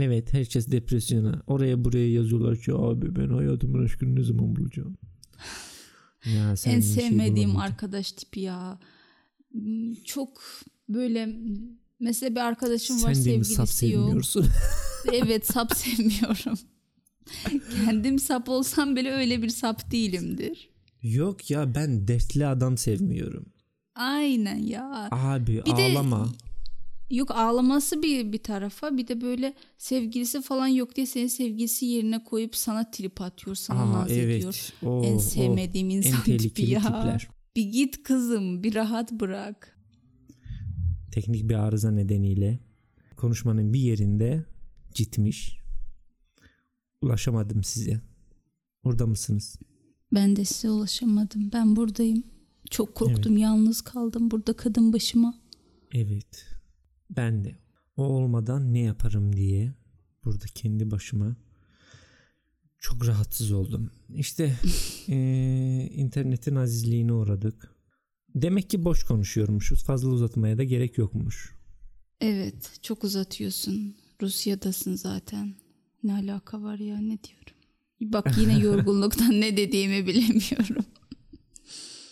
Evet 0.00 0.32
herkes 0.34 0.70
depresyona. 0.70 1.42
Oraya 1.46 1.84
buraya 1.84 2.12
yazıyorlar 2.12 2.56
ki 2.58 2.72
abi 2.74 3.16
ben 3.16 3.28
hayatımın 3.28 3.84
aşkını 3.84 4.16
ne 4.16 4.22
zaman 4.24 4.56
bulacağım? 4.56 4.96
Ya 6.34 6.56
sen 6.56 6.70
en 6.70 6.80
şey 6.80 6.90
sevmediğim 6.90 7.50
bulamayacaksın. 7.50 7.56
arkadaş 7.72 8.12
tipi 8.12 8.40
ya. 8.40 8.78
Çok 10.04 10.42
böyle 10.88 11.36
mesela 12.00 12.30
bir 12.34 12.40
arkadaşım 12.40 13.02
var 13.02 13.14
Sen 13.14 13.24
de 13.24 13.38
mi 13.38 13.44
sap 13.44 13.68
sevgilisi 13.68 13.94
yok. 13.94 14.00
sevmiyorsun? 14.04 14.46
Evet 15.12 15.46
sap 15.46 15.72
sevmiyorum. 15.76 16.58
Kendim 17.84 18.18
sap 18.18 18.48
olsam 18.48 18.96
bile 18.96 19.12
öyle 19.12 19.42
bir 19.42 19.48
sap 19.48 19.90
değilimdir. 19.90 20.68
Yok 21.02 21.50
ya 21.50 21.74
ben 21.74 22.08
dertli 22.08 22.46
adam 22.46 22.78
sevmiyorum. 22.78 23.46
Aynen 23.94 24.56
ya. 24.56 25.08
Abi 25.10 25.62
Bir 25.66 25.76
de- 25.76 25.82
ağlama. 25.92 26.32
Yok 27.12 27.30
ağlaması 27.30 28.02
bir 28.02 28.32
bir 28.32 28.42
tarafa 28.42 28.96
bir 28.96 29.08
de 29.08 29.20
böyle 29.20 29.54
sevgilisi 29.78 30.42
falan 30.42 30.66
yok 30.66 30.96
diye 30.96 31.06
senin 31.06 31.26
sevgilisi 31.26 31.86
yerine 31.86 32.24
koyup 32.24 32.56
sana 32.56 32.90
trip 32.90 33.20
atıyor 33.20 33.56
sana 33.56 33.82
Aa, 33.82 33.92
naz 33.92 34.10
ediyor. 34.10 34.26
evet. 34.28 34.72
O, 34.82 35.04
en 35.04 35.16
o. 35.16 35.18
sevmediğim 35.18 35.90
en 35.90 35.96
insan 35.96 36.22
tipi 36.22 36.38
tehlikeli 36.38 36.70
ya. 36.70 36.80
tipler. 36.80 37.28
Bir 37.56 37.62
git 37.62 38.02
kızım 38.02 38.62
bir 38.62 38.74
rahat 38.74 39.12
bırak. 39.12 39.78
Teknik 41.12 41.48
bir 41.48 41.54
arıza 41.54 41.90
nedeniyle 41.90 42.58
konuşmanın 43.16 43.72
bir 43.72 43.80
yerinde 43.80 44.44
gitmiş. 44.94 45.58
Ulaşamadım 47.02 47.64
size. 47.64 48.00
Orada 48.84 49.06
mısınız? 49.06 49.56
Ben 50.14 50.36
de 50.36 50.44
size 50.44 50.70
ulaşamadım. 50.70 51.50
Ben 51.52 51.76
buradayım. 51.76 52.24
Çok 52.70 52.94
korktum 52.94 53.36
yalnız 53.36 53.80
kaldım 53.80 54.30
burada 54.30 54.52
kadın 54.52 54.92
başıma. 54.92 55.34
Evet. 55.94 56.51
Ben 57.16 57.44
de. 57.44 57.56
O 57.96 58.02
olmadan 58.04 58.72
ne 58.74 58.80
yaparım 58.80 59.36
diye 59.36 59.72
burada 60.24 60.44
kendi 60.54 60.90
başıma 60.90 61.36
çok 62.78 63.06
rahatsız 63.06 63.52
oldum. 63.52 63.90
İşte 64.14 64.56
eee, 65.08 65.86
internetin 65.94 66.54
azizliğine 66.54 67.12
uğradık. 67.12 67.72
Demek 68.34 68.70
ki 68.70 68.84
boş 68.84 69.04
konuşuyormuşuz. 69.04 69.84
Fazla 69.84 70.08
uzatmaya 70.08 70.58
da 70.58 70.64
gerek 70.64 70.98
yokmuş. 70.98 71.52
Evet 72.20 72.78
çok 72.82 73.04
uzatıyorsun. 73.04 73.94
Rusya'dasın 74.22 74.94
zaten. 74.94 75.54
Ne 76.02 76.14
alaka 76.14 76.62
var 76.62 76.78
ya 76.78 76.98
ne 76.98 77.18
diyorum. 77.22 77.56
Bak 78.00 78.38
yine 78.38 78.58
yorgunluktan 78.64 79.40
ne 79.40 79.56
dediğimi 79.56 80.06
bilemiyorum. 80.06 80.84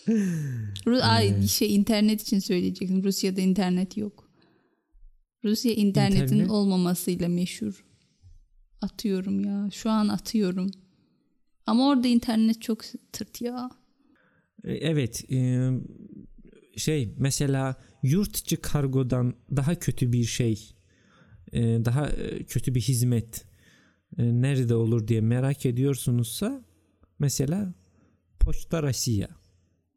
Ru- 0.85 1.01
Ay 1.01 1.47
şey 1.47 1.75
internet 1.75 2.21
için 2.21 2.39
söyleyecektim. 2.39 3.03
Rusya'da 3.03 3.41
internet 3.41 3.97
yok. 3.97 4.30
Rusya 5.43 5.73
internetin 5.73 6.23
İnternet? 6.23 6.49
olmamasıyla 6.49 7.27
meşhur. 7.29 7.85
Atıyorum 8.81 9.39
ya. 9.45 9.69
Şu 9.73 9.89
an 9.89 10.07
atıyorum. 10.07 10.71
Ama 11.65 11.87
orada 11.87 12.07
internet 12.07 12.61
çok 12.61 12.81
tırt 13.11 13.41
ya. 13.41 13.69
E, 14.63 14.73
Evet. 14.73 15.31
e, 15.31 15.69
şey 16.77 17.15
mesela 17.17 17.75
yurt 18.03 18.37
içi 18.37 18.57
kargodan 18.57 19.33
daha 19.55 19.75
kötü 19.75 20.13
bir 20.13 20.23
şey 20.23 20.69
e, 21.53 21.61
daha 21.85 22.09
kötü 22.47 22.75
bir 22.75 22.81
hizmet 22.81 23.45
nerede 24.17 24.75
olur 24.75 25.07
diye 25.07 25.21
merak 25.21 25.65
ediyorsunuzsa 25.65 26.65
mesela 27.19 27.73
Poçta 28.39 28.83
Rusya 28.83 29.29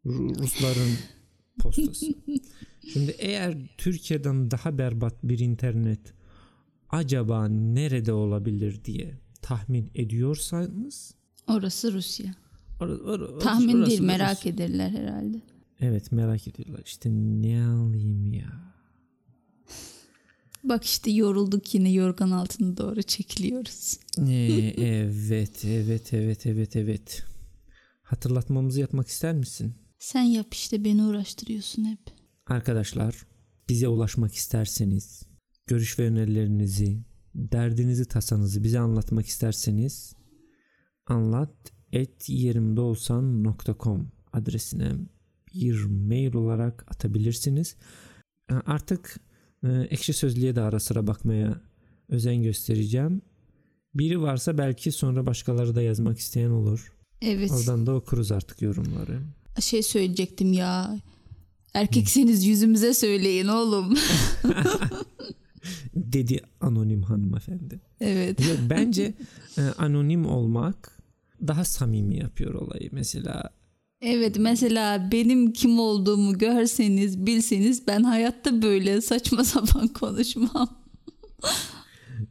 Ru- 0.06 0.38
Rusların 0.38 0.90
postası. 1.58 2.06
Şimdi 2.92 3.14
eğer 3.18 3.56
Türkiye'den 3.78 4.50
daha 4.50 4.78
berbat 4.78 5.14
bir 5.22 5.38
internet 5.38 6.00
acaba 6.90 7.48
nerede 7.48 8.12
olabilir 8.12 8.84
diye 8.84 9.18
tahmin 9.42 9.90
ediyorsanız 9.94 11.14
Orası 11.46 11.92
Rusya. 11.92 12.34
or- 12.80 13.00
or- 13.00 13.36
or- 13.36 13.40
Tahmin 13.40 13.74
orası 13.78 13.90
değil 13.90 14.00
da 14.00 14.04
merak 14.04 14.36
Rusya. 14.38 14.52
ederler 14.52 14.90
herhalde. 14.90 15.40
Evet 15.80 16.12
merak 16.12 16.48
ediyorlar. 16.48 16.82
İşte 16.84 17.10
ne 17.10 17.66
alayım 17.66 18.32
ya. 18.32 18.74
Bak 20.64 20.84
işte 20.84 21.10
yorulduk 21.10 21.74
yine 21.74 21.92
yorgan 21.92 22.30
altına 22.30 22.76
doğru 22.76 23.02
çekiliyoruz. 23.02 23.98
Ee, 24.28 24.74
evet, 24.78 25.64
evet, 25.64 26.12
evet, 26.14 26.46
evet, 26.46 26.76
evet. 26.76 27.22
Hatırlatmamızı 28.02 28.80
yapmak 28.80 29.08
ister 29.08 29.34
misin? 29.34 29.74
Sen 29.98 30.22
yap 30.22 30.54
işte 30.54 30.84
beni 30.84 31.02
uğraştırıyorsun 31.04 31.84
hep. 31.84 32.00
Arkadaşlar 32.46 33.26
bize 33.68 33.88
ulaşmak 33.88 34.34
isterseniz, 34.34 35.22
görüş 35.66 35.98
ve 35.98 36.06
önerilerinizi, 36.06 36.98
derdinizi, 37.34 38.04
tasanızı 38.04 38.64
bize 38.64 38.78
anlatmak 38.78 39.26
isterseniz 39.26 40.14
anlat 41.06 41.72
et 41.92 42.28
yerimdeolsan.com 42.28 44.12
adresine 44.32 44.92
bir 45.54 45.84
mail 45.84 46.34
olarak 46.34 46.84
atabilirsiniz. 46.88 47.76
E, 48.50 48.54
Artık 48.54 49.20
e, 49.64 49.68
ekşi 49.90 50.12
sözlüğe 50.12 50.56
de 50.56 50.60
ara 50.60 50.80
sıra 50.80 51.06
bakmaya 51.06 51.60
özen 52.08 52.42
göstereceğim. 52.42 53.22
Biri 53.94 54.22
varsa 54.22 54.58
belki 54.58 54.92
sonra 54.92 55.26
başkaları 55.26 55.74
da 55.74 55.82
yazmak 55.82 56.18
isteyen 56.18 56.50
olur. 56.50 56.92
Evet. 57.22 57.50
Oradan 57.50 57.86
da 57.86 57.94
okuruz 57.94 58.32
artık 58.32 58.62
yorumları. 58.62 59.20
Şey 59.60 59.82
söyleyecektim 59.82 60.52
ya. 60.52 61.00
Erkekseniz 61.74 62.44
yüzümüze 62.46 62.94
söyleyin 62.94 63.46
oğlum. 63.48 63.94
Dedi 65.94 66.40
anonim 66.60 67.02
hanımefendi. 67.02 67.80
evet. 68.00 68.40
Yok, 68.48 68.58
bence 68.70 69.14
e, 69.58 69.62
anonim 69.62 70.26
olmak 70.26 70.98
daha 71.46 71.64
samimi 71.64 72.16
yapıyor 72.18 72.54
olayı. 72.54 72.88
Mesela 72.92 73.50
Evet 74.00 74.36
mesela 74.38 75.08
benim 75.12 75.52
kim 75.52 75.78
olduğumu 75.78 76.38
görseniz 76.38 77.26
bilseniz 77.26 77.86
ben 77.86 78.02
hayatta 78.02 78.62
böyle 78.62 79.00
saçma 79.00 79.44
sapan 79.54 79.88
konuşmam. 79.88 80.68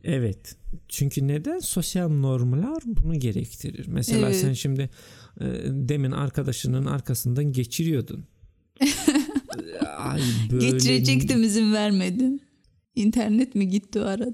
evet. 0.03 0.55
Çünkü 0.89 1.27
neden? 1.27 1.59
Sosyal 1.59 2.09
normlar 2.09 2.83
bunu 2.85 3.19
gerektirir. 3.19 3.87
Mesela 3.87 4.27
Evet. 4.27 4.35
sen 4.37 4.53
şimdi 4.53 4.89
e, 5.41 5.45
demin 5.67 6.11
arkadaşının 6.11 6.85
arkasından 6.85 7.51
geçiriyordun. 7.51 8.25
Ay 9.79 10.21
böyle 10.51 10.71
Geçirecektim 10.71 11.43
izin 11.43 11.73
vermedin. 11.73 12.41
İnternet 12.95 13.55
mi 13.55 13.69
gitti 13.69 13.99
o 13.99 14.03
arada? 14.03 14.33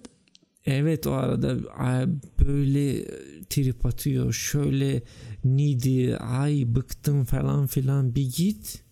Evet 0.66 1.08
o 1.08 1.12
arada 1.12 1.58
ay, 1.78 2.06
böyle 2.48 3.06
trip 3.50 3.86
atıyor. 3.86 4.34
Şöyle 4.34 5.02
needy 5.44 6.14
ay 6.20 6.76
bıktım 6.76 7.24
falan 7.24 7.68
filan 7.68 8.16
bir 8.16 8.34
git 8.38 8.84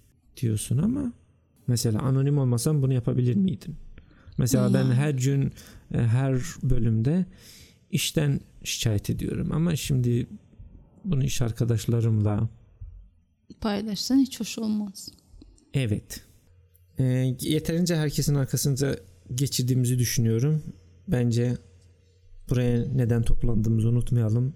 diyorsun 0.41 0.77
ama 0.77 1.13
mesela 1.67 1.99
anonim 1.99 2.37
olmasan 2.37 2.81
bunu 2.81 2.93
yapabilir 2.93 3.35
miydin? 3.35 3.75
Mesela 4.37 4.73
ben 4.73 4.85
Ya. 4.85 4.93
her 4.93 5.09
gün 5.13 5.51
e, 5.93 5.97
her 5.97 6.33
bölümde 6.63 7.25
işten 7.91 8.39
şikayet 8.63 9.09
ediyorum 9.09 9.49
ama 9.51 9.75
şimdi 9.75 10.27
bunu 11.05 11.23
iş 11.23 11.41
arkadaşlarımla 11.41 12.49
Paylaşsan 13.61 14.19
hiç 14.19 14.39
hoş 14.39 14.57
olmaz. 14.59 15.09
evet 15.73 16.23
E, 16.99 17.03
yeterince 17.41 17.95
herkesin 17.95 18.35
arkasında 18.35 18.97
geçirdiğimizi 19.35 19.99
düşünüyorum. 19.99 20.63
Bence 21.07 21.57
Buraya 22.49 22.85
neden 22.95 23.23
toplandığımızı 23.23 23.89
unutmayalım 23.89 24.53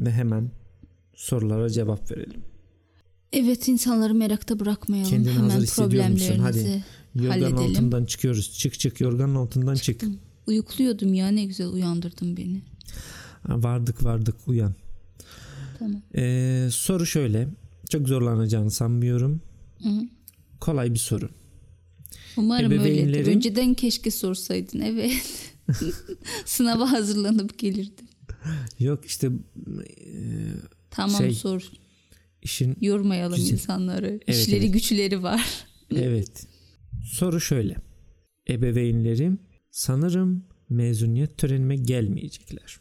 ve 0.00 0.10
hemen 0.10 0.50
sorulara 1.14 1.70
cevap 1.70 2.10
verelim. 2.10 2.42
Evet 3.32 3.68
insanları 3.68 4.14
merakta 4.14 4.60
bırakmayalım. 4.60 5.10
Kendini 5.10 5.32
Hemen 5.32 5.48
hazır 5.50 5.66
hissediyor 5.66 6.08
musun? 6.08 6.26
problemlerinizi 6.26 6.84
Yorganın 7.14 7.40
halledelim. 7.40 7.58
altından 7.58 8.04
çıkıyoruz. 8.04 8.58
Çık 8.58 8.78
çık 8.78 9.00
yorganın 9.00 9.34
altından 9.34 9.74
çık. 9.74 10.02
Uyukluyordum 10.46 11.14
ya 11.14 11.28
ne 11.28 11.44
güzel 11.44 11.68
uyandırdın 11.68 12.36
beni. 12.36 12.62
Vardık 13.48 14.04
vardık 14.04 14.36
uyan. 14.46 14.74
Tamam. 15.78 16.02
Ee, 16.14 16.68
soru 16.70 17.06
şöyle. 17.06 17.48
Çok 17.90 18.08
zorlanacağını 18.08 18.70
sanmıyorum. 18.70 19.40
Hı. 19.82 19.88
Kolay 20.60 20.94
bir 20.94 20.98
soru. 20.98 21.28
Umarım 22.36 22.72
öyledir. 22.72 22.90
Ebeveynlerin- 23.14 23.30
Önceden 23.36 23.74
keşke 23.74 24.10
sorsaydın. 24.10 24.80
Evet. 24.80 25.22
Sınava 26.44 26.92
hazırlanıp 26.92 27.58
gelirdim. 27.58 28.06
Yok 28.78 29.04
işte 29.04 29.26
e, 29.26 29.32
Tamam 30.90 31.16
Şey, 31.20 31.32
sor. 31.34 31.62
işin 32.42 32.76
Yormayalım 32.80 33.36
Güzel. 33.36 33.52
insanları. 33.52 34.20
Evet, 34.26 34.38
İşleri 34.38 34.64
evet. 34.64 34.72
güçleri 34.72 35.22
var. 35.22 35.46
evet. 35.96 36.46
Soru 37.04 37.40
şöyle. 37.40 37.76
Ebeveynlerim 38.50 39.38
sanırım 39.70 40.44
mezuniyet 40.70 41.38
törenime 41.38 41.76
gelmeyecekler. 41.76 42.80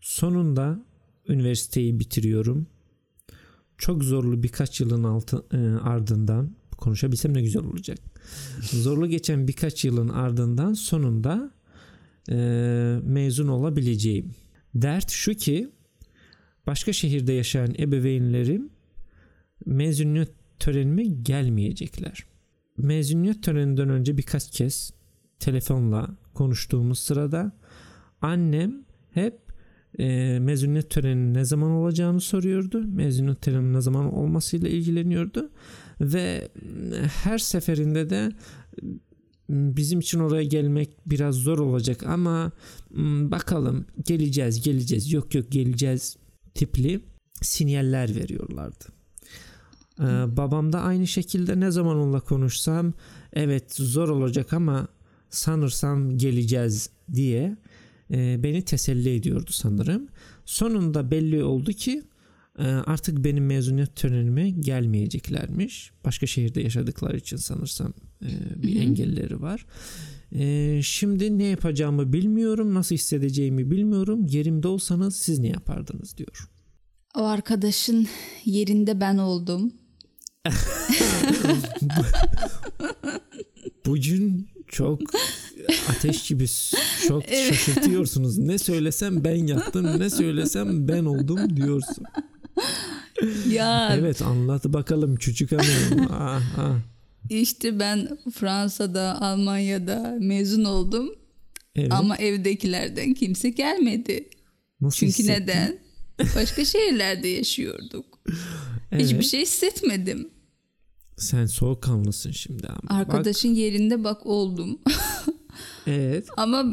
Sonunda 0.00 0.84
üniversiteyi 1.28 2.00
bitiriyorum. 2.00 2.66
Çok 3.78 4.04
zorlu 4.04 4.42
birkaç 4.42 4.80
yılın 4.80 5.04
altı, 5.04 5.44
e, 5.52 5.56
ardından 5.82 6.56
konuşabilsem 6.82 7.34
ne 7.34 7.42
güzel 7.42 7.64
olacak. 7.64 7.98
Zorlu 8.60 9.06
geçen 9.06 9.48
birkaç 9.48 9.84
yılın 9.84 10.08
ardından 10.08 10.72
sonunda 10.72 11.50
e, 12.30 12.36
mezun 13.04 13.48
olabileceğim. 13.48 14.34
Dert 14.74 15.10
şu 15.10 15.34
ki 15.34 15.70
başka 16.66 16.92
şehirde 16.92 17.32
yaşayan 17.32 17.74
ebeveynlerim 17.78 18.70
mezuniyet 19.66 20.30
törenime 20.58 21.04
gelmeyecekler. 21.04 22.24
Mezuniyet 22.76 23.42
töreninden 23.42 23.88
önce 23.88 24.18
birkaç 24.18 24.50
kez 24.50 24.92
telefonla 25.38 26.16
konuştuğumuz 26.34 26.98
sırada 26.98 27.52
annem 28.20 28.84
hep 29.10 29.38
e, 29.98 30.38
mezuniyet 30.38 30.90
töreninin 30.90 31.34
ne 31.34 31.44
zaman 31.44 31.70
olacağını 31.70 32.20
soruyordu. 32.20 32.84
Mezuniyet 32.86 33.42
töreninin 33.42 33.74
ne 33.74 33.80
zaman 33.80 34.14
olmasıyla 34.14 34.68
ilgileniyordu. 34.68 35.50
Ve 36.02 36.48
m, 36.62 36.96
her 37.06 37.38
seferinde 37.38 38.10
de 38.10 38.32
m, 39.48 39.76
bizim 39.76 40.00
için 40.00 40.18
oraya 40.20 40.44
gelmek 40.44 40.90
biraz 41.06 41.34
zor 41.34 41.58
olacak 41.58 42.02
ama 42.06 42.52
m, 42.90 43.30
bakalım 43.30 43.86
geleceğiz 44.04 44.62
geleceğiz 44.62 45.12
yok 45.12 45.34
yok 45.34 45.52
geleceğiz 45.52 46.16
tipli 46.54 47.00
sinyaller 47.42 48.16
veriyorlardı. 48.16 48.84
Ee, 50.00 50.04
babam 50.36 50.72
da 50.72 50.80
aynı 50.80 51.06
şekilde 51.06 51.60
ne 51.60 51.70
zaman 51.70 51.96
onunla 51.96 52.20
konuşsam 52.20 52.92
evet 53.32 53.74
zor 53.74 54.08
olacak 54.08 54.52
ama 54.52 54.88
sanırsam 55.30 56.18
geleceğiz 56.18 56.90
diye 57.14 57.56
e, 58.10 58.42
beni 58.42 58.62
teselli 58.62 59.14
ediyordu 59.14 59.50
sanırım. 59.52 60.08
Sonunda 60.44 61.10
belli 61.10 61.44
oldu 61.44 61.72
ki 61.72 62.02
artık 62.66 63.24
benim 63.24 63.46
mezuniyet 63.46 63.96
törenime 63.96 64.50
gelmeyeceklermiş. 64.50 65.90
Başka 66.04 66.26
şehirde 66.26 66.60
yaşadıkları 66.60 67.16
için 67.16 67.36
sanırsam 67.36 67.92
e, 68.22 68.28
bir 68.62 68.80
engelleri 68.80 69.42
var. 69.42 69.66
E, 70.32 70.80
şimdi 70.82 71.38
ne 71.38 71.44
yapacağımı 71.44 72.12
bilmiyorum, 72.12 72.74
nasıl 72.74 72.94
hissedeceğimi 72.94 73.70
bilmiyorum. 73.70 74.26
Yerimde 74.26 74.68
olsanız 74.68 75.16
siz 75.16 75.38
ne 75.38 75.48
yapardınız 75.48 76.16
diyor. 76.18 76.48
O 77.16 77.22
arkadaşın 77.22 78.06
yerinde 78.44 79.00
ben 79.00 79.18
oldum. 79.18 79.72
Bugün 83.86 84.48
çok 84.68 85.00
ateş 85.88 86.28
gibi 86.28 86.46
çok 87.08 87.22
Evet. 87.28 87.54
şaşırtıyorsunuz. 87.54 88.38
Ne 88.38 88.58
söylesem 88.58 89.24
ben 89.24 89.46
yaptım, 89.46 90.00
ne 90.00 90.10
söylesem 90.10 90.88
ben 90.88 91.04
oldum 91.04 91.56
diyorsun. 91.56 92.04
Ya 93.48 93.96
Evet 93.98 94.22
anlat 94.22 94.64
bakalım 94.64 95.16
küçük 95.16 95.52
hanım. 95.52 96.08
Ah, 96.10 96.42
ah. 96.58 96.76
işte 97.30 97.78
ben 97.78 98.18
Fransa'da, 98.34 99.20
Almanya'da 99.22 100.16
mezun 100.20 100.64
oldum. 100.64 101.10
Evet. 101.76 101.92
Ama 101.92 102.16
evdekilerden 102.16 103.14
kimse 103.14 103.50
gelmedi. 103.50 104.28
Nasıl 104.80 104.98
Çünkü 104.98 105.18
hissettin? 105.18 105.42
neden? 105.42 105.78
Başka 106.36 106.64
şehirlerde 106.64 107.28
yaşıyorduk. 107.28 108.18
Evet. 108.92 109.04
Hiçbir 109.04 109.22
şey 109.22 109.40
hissetmedim. 109.40 110.28
Sen 111.16 111.46
soğukkanlısın 111.46 112.30
şimdi 112.30 112.66
ama. 112.66 112.82
Bak, 112.82 112.90
Arkadaşın 112.90 113.48
yerinde 113.54 114.04
bak 114.04 114.26
oldum. 114.26 114.78
evet. 115.86 116.28
Ama 116.36 116.64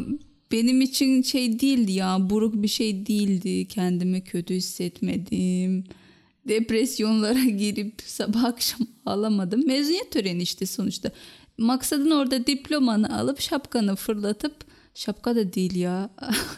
benim 0.51 0.81
için 0.81 1.21
şey 1.21 1.59
değildi 1.59 1.91
ya 1.91 2.29
buruk 2.29 2.63
bir 2.63 2.67
şey 2.67 3.05
değildi. 3.05 3.67
Kendimi 3.67 4.23
kötü 4.23 4.53
hissetmedim. 4.53 5.83
Depresyonlara 6.47 7.43
girip 7.57 8.01
sabah 8.05 8.43
akşam 8.43 8.87
ağlamadım. 9.05 9.67
Mezuniyet 9.67 10.11
töreni 10.11 10.41
işte 10.41 10.65
sonuçta. 10.65 11.11
Maksadın 11.57 12.11
orada 12.11 12.47
diplomanı 12.47 13.19
alıp 13.19 13.39
şapkanı 13.39 13.95
fırlatıp 13.95 14.55
şapka 14.93 15.35
da 15.35 15.53
değil 15.53 15.75
ya. 15.75 16.09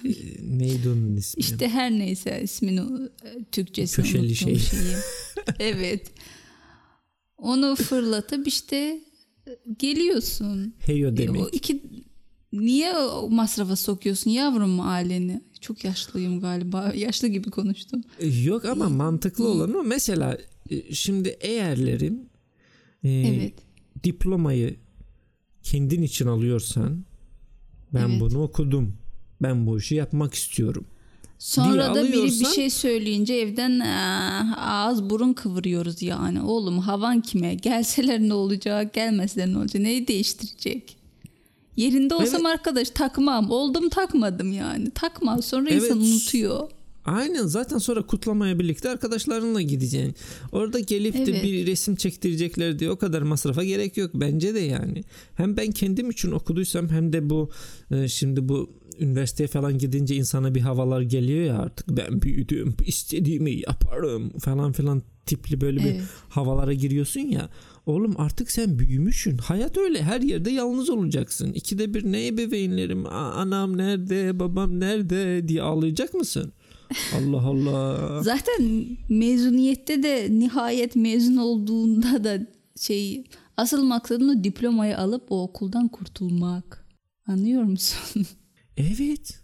Neydi 0.41 0.89
onun 0.89 1.15
ismi? 1.15 1.39
işte 1.41 1.69
her 1.69 1.91
neyse 1.91 2.41
ismini 2.43 2.79
e, 3.23 3.43
Türkçesini 3.51 4.05
Köşeli 4.05 4.35
şey. 4.35 4.59
şeyi. 4.59 4.81
evet. 5.59 6.11
Onu 7.37 7.75
fırlatıp 7.75 8.47
işte 8.47 8.75
e, 9.47 9.51
geliyorsun. 9.79 10.75
Heyo 10.79 11.09
E, 11.13 11.17
demek. 11.17 11.41
O 11.41 11.49
iki 11.49 11.81
niye 12.53 12.93
o 12.97 13.29
masrafa 13.29 13.75
sokuyorsun 13.75 14.31
yavrum 14.31 14.79
aileni? 14.79 15.41
Çok 15.61 15.83
yaşlıyım 15.83 16.41
galiba. 16.41 16.93
Yaşlı 16.95 17.27
gibi 17.27 17.49
konuştum. 17.49 18.01
Yok 18.43 18.65
ama 18.65 18.89
mantıklı 18.89 19.47
olan 19.47 19.73
o. 19.73 19.83
Mesela 19.83 20.37
e, 20.69 20.93
şimdi 20.93 21.29
eğerlerim 21.29 22.19
e, 23.03 23.09
Evet. 23.11 23.53
diplomayı 24.03 24.75
kendin 25.63 26.01
için 26.01 26.27
alıyorsan 26.27 27.05
ben 27.93 28.09
Evet. 28.09 28.21
bunu 28.21 28.43
okudum. 28.43 28.93
Ben 29.41 29.65
bu 29.67 29.77
işi 29.79 29.95
yapmak 29.95 30.33
istiyorum. 30.33 30.85
Sonra 31.39 31.95
da 31.95 32.03
biri 32.03 32.23
bir 32.23 32.45
şey 32.45 32.69
söyleyince 32.69 33.33
evden 33.33 33.79
"Ah, 33.79 34.53
ağız 34.57 35.09
burun 35.09 35.33
kıvırıyoruz 35.33 36.01
yani. 36.01 36.41
Oğlum 36.41 36.79
havan 36.79 37.21
kime? 37.21 37.53
Gelseler 37.55 38.19
ne 38.19 38.33
olacak? 38.33 38.93
Gelmeseler 38.93 39.53
ne 39.53 39.57
olacak? 39.57 39.81
Neyi 39.81 40.07
değiştirecek? 40.07 40.97
Yerinde 41.77 42.15
olsam 42.15 42.45
arkadaş 42.45 42.89
takmam. 42.89 43.51
Oldum 43.51 43.89
takmadım 43.89 44.51
yani. 44.51 44.91
Takmam. 44.91 45.43
Sonra 45.43 45.69
Evet. 45.69 45.83
insan 45.83 45.99
unutuyor. 45.99 46.69
Aynen 47.05 47.45
zaten 47.45 47.77
sonra 47.77 48.01
kutlamaya 48.01 48.59
birlikte 48.59 48.89
arkadaşlarınla 48.89 49.61
gideceksin. 49.61 50.15
Orada 50.51 50.79
gelip 50.79 51.13
de 51.13 51.23
Evet. 51.31 51.43
bir 51.43 51.67
resim 51.67 51.95
çektirecekler 51.95 52.79
diye 52.79 52.91
o 52.91 52.95
kadar 52.95 53.21
masrafa 53.21 53.63
gerek 53.63 53.97
yok 53.97 54.11
bence 54.13 54.55
de 54.55 54.59
yani. 54.59 55.03
Hem 55.35 55.57
ben 55.57 55.71
kendim 55.71 56.09
için 56.09 56.31
okuduysam 56.31 56.89
hem 56.89 57.13
de 57.13 57.29
bu 57.29 57.49
e, 57.91 58.07
şimdi 58.07 58.49
bu 58.49 58.69
üniversiteye 58.99 59.47
falan 59.47 59.77
gidince 59.77 60.15
insana 60.15 60.55
bir 60.55 60.61
havalar 60.61 61.01
geliyor 61.01 61.45
ya 61.45 61.57
artık 61.59 61.87
ben 61.89 62.21
büyüdüm 62.21 62.75
istediğimi 62.85 63.51
yaparım 63.51 64.29
falan 64.39 64.71
filan 64.71 65.01
tipli 65.25 65.61
böyle 65.61 65.79
bir 65.79 65.85
Evet. 65.85 66.01
havalara 66.29 66.73
giriyorsun 66.73 67.19
ya. 67.19 67.49
Oğlum 67.91 68.15
artık 68.17 68.51
sen 68.51 68.79
büyümüşsün. 68.79 69.37
Hayat 69.37 69.77
öyle. 69.77 70.03
Her 70.03 70.21
yerde 70.21 70.51
yalnız 70.51 70.89
olacaksın. 70.89 71.53
İkide 71.53 71.93
bir 71.93 72.11
ne 72.11 72.27
ebeveynlerim, 72.27 73.05
anam 73.05 73.77
nerede, 73.77 74.39
babam 74.39 74.79
nerede 74.79 75.47
diye 75.47 75.61
ağlayacak 75.61 76.13
mısın? 76.13 76.53
Allah 77.17 77.41
Allah. 77.41 78.23
Zaten 78.23 78.85
mezuniyette 79.09 80.03
de 80.03 80.27
nihayet 80.31 80.95
mezun 80.95 81.37
olduğunda 81.37 82.23
da 82.23 82.47
şey 82.79 83.23
asıl 83.57 83.83
maksadın 83.83 84.39
o 84.39 84.43
diplomayı 84.43 84.97
alıp 84.97 85.31
o 85.31 85.43
okuldan 85.43 85.87
kurtulmak. 85.87 86.85
Anlıyor 87.27 87.63
musun? 87.63 88.25
Evet. 88.77 89.39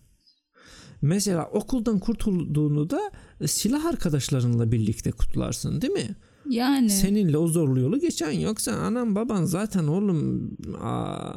Mesela 1.01 1.45
okuldan 1.45 1.99
kurtulduğunu 1.99 2.89
da 2.89 3.12
silah 3.45 3.86
arkadaşlarınla 3.86 4.71
birlikte 4.71 5.12
kutlarsın 5.12 5.81
değil 5.81 5.93
mi? 5.93 6.15
Yani 6.49 6.89
Seninle 6.89 7.38
o 7.38 7.47
zorlu 7.47 7.79
yolu 7.79 7.99
geçen 7.99 8.31
yoksa 8.31 8.71
anam 8.71 9.15
baban 9.15 9.45
zaten 9.45 9.88
oğlum 9.88 10.51
aa, 10.83 11.33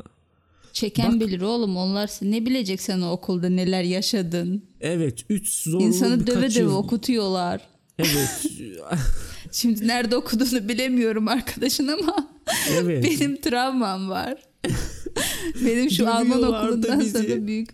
çeken 0.73 1.12
Bak- 1.12 1.20
bilir 1.20 1.40
oğlum 1.40 1.77
onlar 1.77 2.11
ne 2.23 2.46
bilecek 2.46 2.81
sen 2.83 3.01
o 3.01 3.11
okulda 3.11 3.49
neler 3.49 3.83
yaşadın. 3.83 4.62
evet 4.81 5.25
3 5.29 5.49
zorlu 5.62 5.85
İnsanı 5.85 6.27
döve 6.27 6.51
döve 6.55 6.59
yıl- 6.61 6.75
okutuyorlar. 6.75 7.61
Evet. 7.99 8.46
Şimdi 9.53 9.88
nerede 9.88 10.16
okuduğunu 10.16 10.68
bilemiyorum 10.68 11.29
arkadaşın 11.29 11.88
ama 11.88 12.29
evet. 12.73 13.05
benim 13.20 13.40
travmam 13.40 14.09
var. 14.09 14.35
benim 15.64 15.90
şu 15.90 16.09
Alman 16.11 16.42
okulundan 16.42 17.01
bizi. 17.01 17.11
sonra 17.29 17.46
büyük 17.46 17.70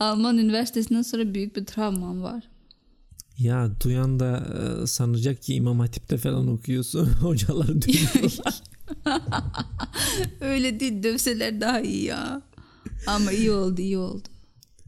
Alman 0.00 0.38
üniversitesinden 0.38 1.02
sonra 1.02 1.34
büyük 1.34 1.56
bir 1.56 1.64
travmam 1.66 2.22
var. 2.22 2.44
Ya 3.38 3.70
duyan 3.84 4.20
da 4.20 4.46
e, 4.82 4.86
sanacak 4.86 5.42
ki 5.42 5.54
İmam 5.54 5.80
Hatip'te 5.80 6.18
falan 6.18 6.48
okuyorsun. 6.48 7.06
Hocalar 7.20 7.68
duyuyorlar. 7.82 8.62
Öyle 10.40 10.80
değil 10.80 11.02
dövseler 11.02 11.60
daha 11.60 11.80
iyi 11.80 12.04
ya. 12.04 12.42
Ama 13.06 13.32
iyi 13.32 13.50
oldu 13.50 13.80
iyi 13.80 13.98
oldu. 13.98 14.28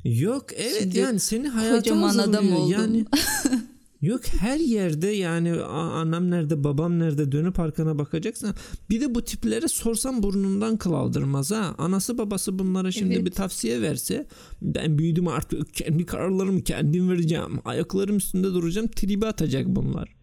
Yok 0.04 0.44
evet 0.56 0.82
Şimdi 0.82 0.98
yani 0.98 1.20
seni 1.20 1.48
hayata 1.48 1.76
kocaman 1.78 2.18
adam 2.18 2.52
oldum. 2.52 2.70
Yani 2.72 3.04
yok 4.00 4.26
her 4.26 4.58
yerde 4.58 5.06
yani 5.06 5.62
annem 5.62 6.30
nerede 6.30 6.64
babam 6.64 6.98
nerede 6.98 7.32
dönüp 7.32 7.60
arkana 7.60 7.98
bakacaksan 7.98 8.54
bir 8.90 9.00
de 9.00 9.14
bu 9.14 9.24
tiplere 9.24 9.68
sorsam 9.68 10.22
burnundan 10.22 10.76
kıl 10.76 10.92
aldırmaz 10.92 11.50
ha. 11.50 11.74
Anası 11.78 12.18
babası 12.18 12.58
bunlara 12.58 12.90
şimdi 12.90 13.14
Evet. 13.14 13.26
bir 13.26 13.30
tavsiye 13.30 13.82
verse 13.82 14.26
ben 14.62 14.98
büyüdüm 14.98 15.28
artık 15.28 15.74
kendi 15.74 16.06
kararlarımı 16.06 16.62
kendim 16.62 17.10
vereceğim. 17.10 17.58
Ayaklarım 17.64 18.16
üstünde 18.16 18.46
duracağım 18.46 18.88
tribi 18.88 19.26
atacak 19.26 19.66
bunlar. 19.66 20.16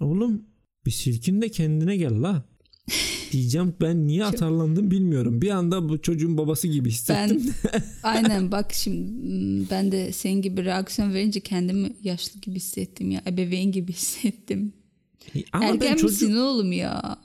Oğlum 0.00 0.42
bir 0.86 0.90
silkin 0.90 1.42
de 1.42 1.48
kendine 1.48 1.96
gel 1.96 2.22
la. 2.22 2.44
Diyeceğim 3.32 3.74
ben 3.80 4.06
niye 4.06 4.24
atarlandım 4.24 4.90
bilmiyorum. 4.90 5.42
Bir 5.42 5.50
anda 5.50 5.88
bu 5.88 6.02
çocuğun 6.02 6.38
babası 6.38 6.68
gibi 6.68 6.88
hissettim. 6.90 7.54
Ben 7.74 7.82
aynen 8.02 8.52
bak 8.52 8.72
şimdi 8.72 9.08
hmm, 9.08 9.70
ben 9.70 9.92
de 9.92 10.12
senin 10.12 10.42
gibi 10.42 10.64
reaksiyon 10.64 11.14
verince 11.14 11.40
kendimi 11.40 11.92
yaşlı 12.02 12.40
gibi 12.40 12.56
hissettim 12.56 13.10
ya. 13.10 13.22
Ebeveyn 13.26 13.72
gibi 13.72 13.92
hissettim. 13.92 14.72
Ama 15.52 15.64
ben 15.64 15.74
Ergen 15.74 15.96
çocuk 15.96 16.10
misin 16.22 16.36
oğlum 16.36 16.72
ya? 16.72 17.18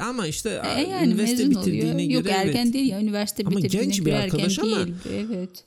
ama 0.00 0.26
işte 0.26 0.62
E 0.76 0.80
yani 0.80 1.06
üniversite 1.12 1.46
mezun 1.46 1.60
oluyor. 1.60 1.76
bitirdiğine 1.76 2.12
Yok 2.14 2.24
göre 2.24 2.32
ergen 2.32 2.64
evet. 2.64 2.74
değil 2.74 2.90
ya 2.90 3.00
üniversite 3.00 3.42
Ama 3.46 3.56
bitirdiğine 3.56 3.84
genç 3.84 3.98
bir 4.00 4.04
göre 4.04 4.16
arkadaş 4.18 4.58
ergen 4.58 4.70
ama- 4.72 4.84
değil. 4.86 4.96
Evet. 5.30 5.64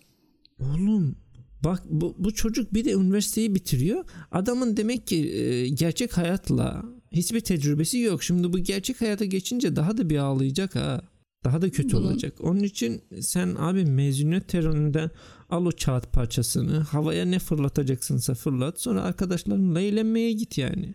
Oğlum 0.60 1.16
bak 1.64 1.84
bu, 1.90 2.16
bu 2.20 2.34
çocuk 2.34 2.74
bir 2.74 2.86
de 2.86 2.92
üniversiteyi 2.92 3.56
bitiriyor. 3.56 4.06
Adamın 4.32 4.78
demek 4.78 5.08
ki 5.08 5.16
e, 5.34 5.68
gerçek 5.70 6.18
hayatla 6.18 6.84
hiçbir 7.12 7.40
tecrübesi 7.40 7.98
yok. 7.98 8.24
Şimdi 8.24 8.54
bu 8.54 8.60
gerçek 8.60 9.02
hayata 9.02 9.26
geçince 9.26 9.76
daha 9.76 9.98
da 9.98 10.10
bir 10.10 10.18
ağlayacak 10.18 10.76
ha. 10.76 11.02
Daha 11.44 11.62
da 11.62 11.70
kötü 11.70 11.98
Bunun- 11.98 12.08
olacak. 12.08 12.34
Onun 12.40 12.64
için 12.64 13.02
sen 13.22 13.56
abi 13.60 13.86
mezuniyet 13.86 14.48
töreninde 14.48 15.10
al 15.50 15.66
o 15.66 15.72
kağıt 15.86 16.14
parçasını 16.14 16.80
havaya 16.80 17.26
ne 17.26 17.40
fırlatacaksınsa 17.40 18.34
fırlat 18.34 18.82
sonra 18.82 19.02
arkadaşlarınla 19.04 19.82
eğlenmeye 19.82 20.32
git 20.32 20.58
yani. 20.58 20.94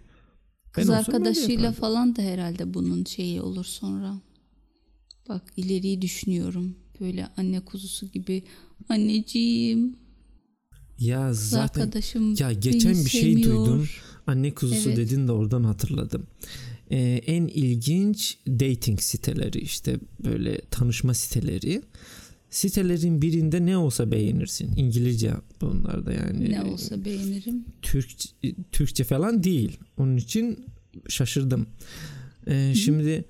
Ben 0.67 0.73
Kız 0.83 0.89
öyle 0.89 0.99
arkadaşıyla 0.99 1.73
falan 1.73 2.17
da 2.17 2.23
herhalde 2.23 2.75
bunun 2.75 3.05
şeyi 3.05 3.41
olur 3.41 3.65
sonra. 3.65 4.21
Bak 5.29 5.43
ileriyi 5.57 6.03
düşünüyorum. 6.03 6.77
Böyle 7.01 7.27
anne 7.37 7.61
kuzusu 7.61 8.07
gibi. 8.07 8.43
Anneciğim 8.89 9.97
Ya 10.99 11.33
zaten 11.35 11.93
ya 12.39 12.53
geçen 12.53 13.05
bir 13.05 13.11
şey 13.11 13.21
sevmiyor. 13.21 13.67
duydum. 13.67 13.89
Anne 14.27 14.55
kuzusu 14.55 14.89
Evet. 14.89 14.97
dedin 14.99 15.29
de 15.29 15.33
oradan 15.33 15.65
hatırladım. 15.65 16.27
Ee, 16.91 16.99
en 17.27 17.47
ilginç 17.47 18.39
dating 18.47 19.01
siteleri 19.01 19.59
işte 19.59 19.99
böyle 20.25 20.61
tanışma 20.71 21.15
siteleri. 21.15 21.83
Sitelerin 22.51 23.23
birinde 23.23 23.67
ne 23.67 23.77
olsa 23.77 24.11
beğenirsin. 24.11 24.77
İngilizce 24.77 25.33
bunlar 25.61 26.07
da 26.07 26.13
yani. 26.13 26.51
Ne 26.51 26.63
olsa 26.63 27.05
beğenirim. 27.05 27.65
Türkçe, 27.83 28.29
Türkçe 28.73 29.05
falan 29.05 29.43
değil. 29.43 29.79
Onun 29.99 30.17
için 30.17 30.67
şaşırdım. 31.09 31.67
Ee, 32.47 32.75
şimdi 32.77 33.25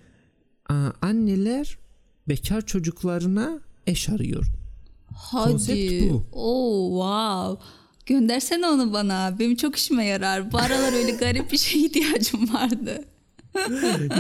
a, 0.69 0.91
anneler 1.03 1.79
bekar 2.29 2.67
çocuklarına 2.67 3.61
eş 3.87 4.09
arıyor. 4.09 4.47
Hadi. 5.15 5.53
Konsept 5.53 6.11
bu. 6.11 6.25
Oo 6.33 6.91
wow. 6.91 7.65
Göndersene 8.07 8.67
onu 8.67 8.93
bana. 8.93 9.37
Benim 9.39 9.57
çok 9.57 9.77
işime 9.77 10.05
yarar. 10.05 10.53
Bu 10.53 10.59
aralar 10.59 10.93
öyle 10.93 11.11
garip 11.11 11.53
bir 11.53 11.59
şeye 11.59 11.85
ihtiyacım 11.87 12.53
vardı. 12.55 13.05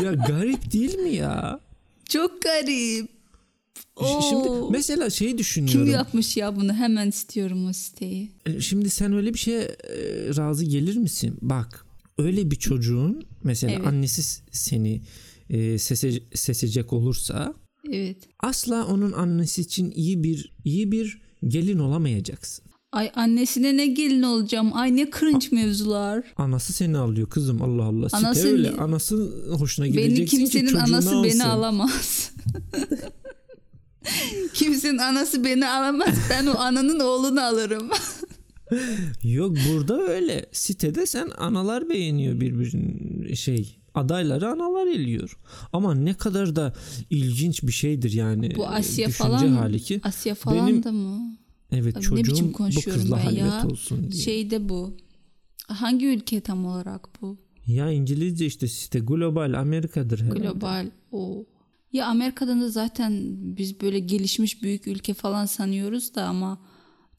ya 0.04 0.12
garip 0.12 0.72
değil 0.72 0.94
mi 0.98 1.14
ya? 1.14 1.60
Çok 2.08 2.42
garip. 2.42 3.08
Ş- 4.00 4.28
Şimdi 4.30 4.48
Oo. 4.48 4.70
mesela 4.70 5.10
şeyi 5.10 5.28
Kim 5.30 5.38
düşünüyorum. 5.38 5.90
yapmış 5.90 6.36
ya 6.36 6.56
bunu? 6.56 6.72
Hemen 6.74 7.08
istiyorum 7.08 7.66
o 7.66 7.72
siteyi. 7.72 8.30
E, 8.46 8.60
Şimdi 8.60 8.90
sen 8.90 9.12
öyle 9.12 9.34
bir 9.34 9.38
şeye 9.38 9.60
e, 9.62 9.96
razı 10.36 10.64
gelir 10.64 10.96
misin? 10.96 11.36
Bak 11.42 11.86
öyle 12.18 12.50
bir 12.50 12.56
çocuğun 12.56 13.24
mesela 13.42 13.72
Evet. 13.72 13.86
annesi 13.86 14.42
seni 14.52 15.02
e, 15.50 15.78
sese, 15.78 16.12
sesecek 16.34 16.92
olursa 16.92 17.54
Evet. 17.92 18.16
asla 18.40 18.86
onun 18.86 19.12
annesi 19.12 19.60
için 19.62 19.90
iyi 19.90 20.22
bir 20.22 20.52
iyi 20.64 20.92
bir 20.92 21.22
gelin 21.48 21.78
olamayacaksın. 21.78 22.64
Ay 22.94 23.11
annesine 23.14 23.76
ne 23.76 23.87
gelin 23.87 24.22
olacağım. 24.22 24.70
Ay 24.76 24.96
ne 24.96 25.11
cringe 25.20 25.46
mevzular. 25.52 26.24
Anası 26.37 26.72
seni 26.72 26.98
alıyor 26.98 27.28
kızım 27.30 27.62
Allah 27.62 27.85
Allah. 27.85 28.09
Site 28.09 28.26
Anası- 28.26 28.48
öyle. 28.48 28.70
Anası 28.70 29.33
hoşuna 29.59 29.87
Beni 29.87 29.92
gideceksin 29.92 30.37
ki 30.37 30.42
kimsenin 30.42 30.64
çocuğunu 30.66 30.83
anası 30.83 31.09
alsın. 31.11 31.24
beni 31.24 31.44
alamaz. 31.44 32.30
kimsenin 34.54 34.98
anası 34.98 35.44
beni 35.44 35.68
alamaz. 35.68 36.14
Ben 36.30 36.46
o 36.46 36.59
ananın 36.59 37.00
oğlunu 37.00 37.40
alırım. 37.44 37.88
Yok 39.22 39.57
burada 39.68 40.00
öyle. 40.02 40.46
Sitede 40.52 41.07
sen 41.07 41.28
analar 41.38 41.88
beğeniyor 41.88 42.40
birbirini 42.40 43.37
şey 43.37 43.76
adayları 43.94 44.48
analar 44.48 44.87
eliyor. 44.87 45.38
Ama 45.72 45.94
ne 45.94 46.14
kadar 46.14 46.57
da 46.57 46.74
ilginç 47.11 47.62
bir 47.62 47.72
şeydir 47.72 48.12
yani. 48.12 48.57
Bu 48.57 48.66
Asya 48.68 49.09
falan 49.09 49.48
hali 49.48 49.80
ki. 49.80 50.00
Asya 50.04 50.35
falan 50.35 50.66
Benim- 50.66 50.83
da 50.85 50.92
mı? 50.92 51.37
Evet 51.72 51.96
Abi 51.96 52.00
ne 52.00 52.03
çocuğum 52.03 52.33
biçim 52.33 52.53
bu 52.53 52.81
kızla 52.90 53.16
ben 53.16 53.22
halvet 53.22 53.38
ya? 53.38 53.66
olsun 53.66 54.12
diye. 54.12 54.22
Şeyde 54.22 54.68
bu. 54.68 54.96
Hangi 55.68 56.07
ülke 56.07 56.40
tam 56.40 56.66
olarak 56.66 57.22
bu? 57.22 57.38
Ya 57.66 57.90
İngilizce 57.90 58.46
işte 58.46 58.68
site 58.68 58.98
global 58.98 59.53
Amerika'dır 59.53 60.20
herhalde. 60.20 60.38
Global. 60.40 60.90
O. 61.12 61.44
Ya 61.92 62.07
Amerika'dan 62.07 62.61
da 62.61 62.68
zaten 62.68 63.22
biz 63.57 63.81
böyle 63.81 63.98
gelişmiş 63.98 64.62
büyük 64.62 64.87
ülke 64.87 65.14
falan 65.14 65.46
sanıyoruz 65.46 66.14
da 66.14 66.24
ama 66.24 66.59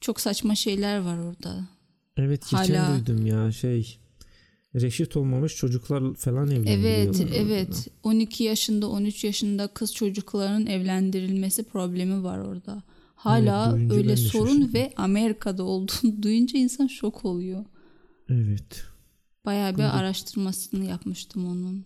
çok 0.00 0.20
saçma 0.20 0.54
şeyler 0.54 0.98
var 0.98 1.18
orada. 1.18 1.68
Evet 2.16 2.42
geçen 2.50 2.74
Hala- 2.74 2.98
duydum 2.98 3.26
ya 3.26 3.52
şey 3.52 3.98
reşit 4.74 5.16
olmamış 5.16 5.56
çocuklar 5.56 6.14
falan 6.14 6.50
evlendiriyorlar. 6.50 6.90
Evet, 6.90 7.20
orada. 7.20 7.34
evet. 7.34 7.88
12 8.02 8.44
yaşında, 8.44 8.88
13 8.88 9.24
yaşında 9.24 9.68
kız 9.68 9.94
çocukların 9.94 10.66
evlendirilmesi 10.66 11.64
problemi 11.64 12.24
var 12.24 12.38
orada. 12.38 12.82
Hala 13.16 13.64
Evet, 13.66 13.74
duyunca 13.76 13.94
ben 13.94 13.98
öyle 14.02 14.16
sorun 14.16 14.46
şaşırdım. 14.48 14.74
ve 14.74 14.92
Amerika'da 14.96 15.62
olduğunu 15.62 16.22
duyunca 16.22 16.58
insan 16.58 16.86
şok 16.86 17.24
oluyor. 17.24 17.64
Evet. 18.28 18.84
Bayağı 19.44 19.72
bir 19.72 19.76
Burada- 19.78 19.92
araştırmasını 19.92 20.84
yapmıştım 20.84 21.46
onun. 21.46 21.84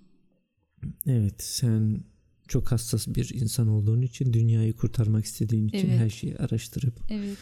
Evet 1.06 1.42
sen 1.42 2.00
çok 2.48 2.72
hassas 2.72 3.08
bir 3.08 3.34
insan 3.34 3.68
olduğun 3.68 4.02
için 4.02 4.32
dünyayı 4.32 4.72
kurtarmak 4.76 5.24
istediğin 5.24 5.68
için 5.68 5.88
Evet. 5.90 5.98
her 6.00 6.10
şeyi 6.10 6.36
araştırıp 6.38 6.94
Evet. 7.10 7.38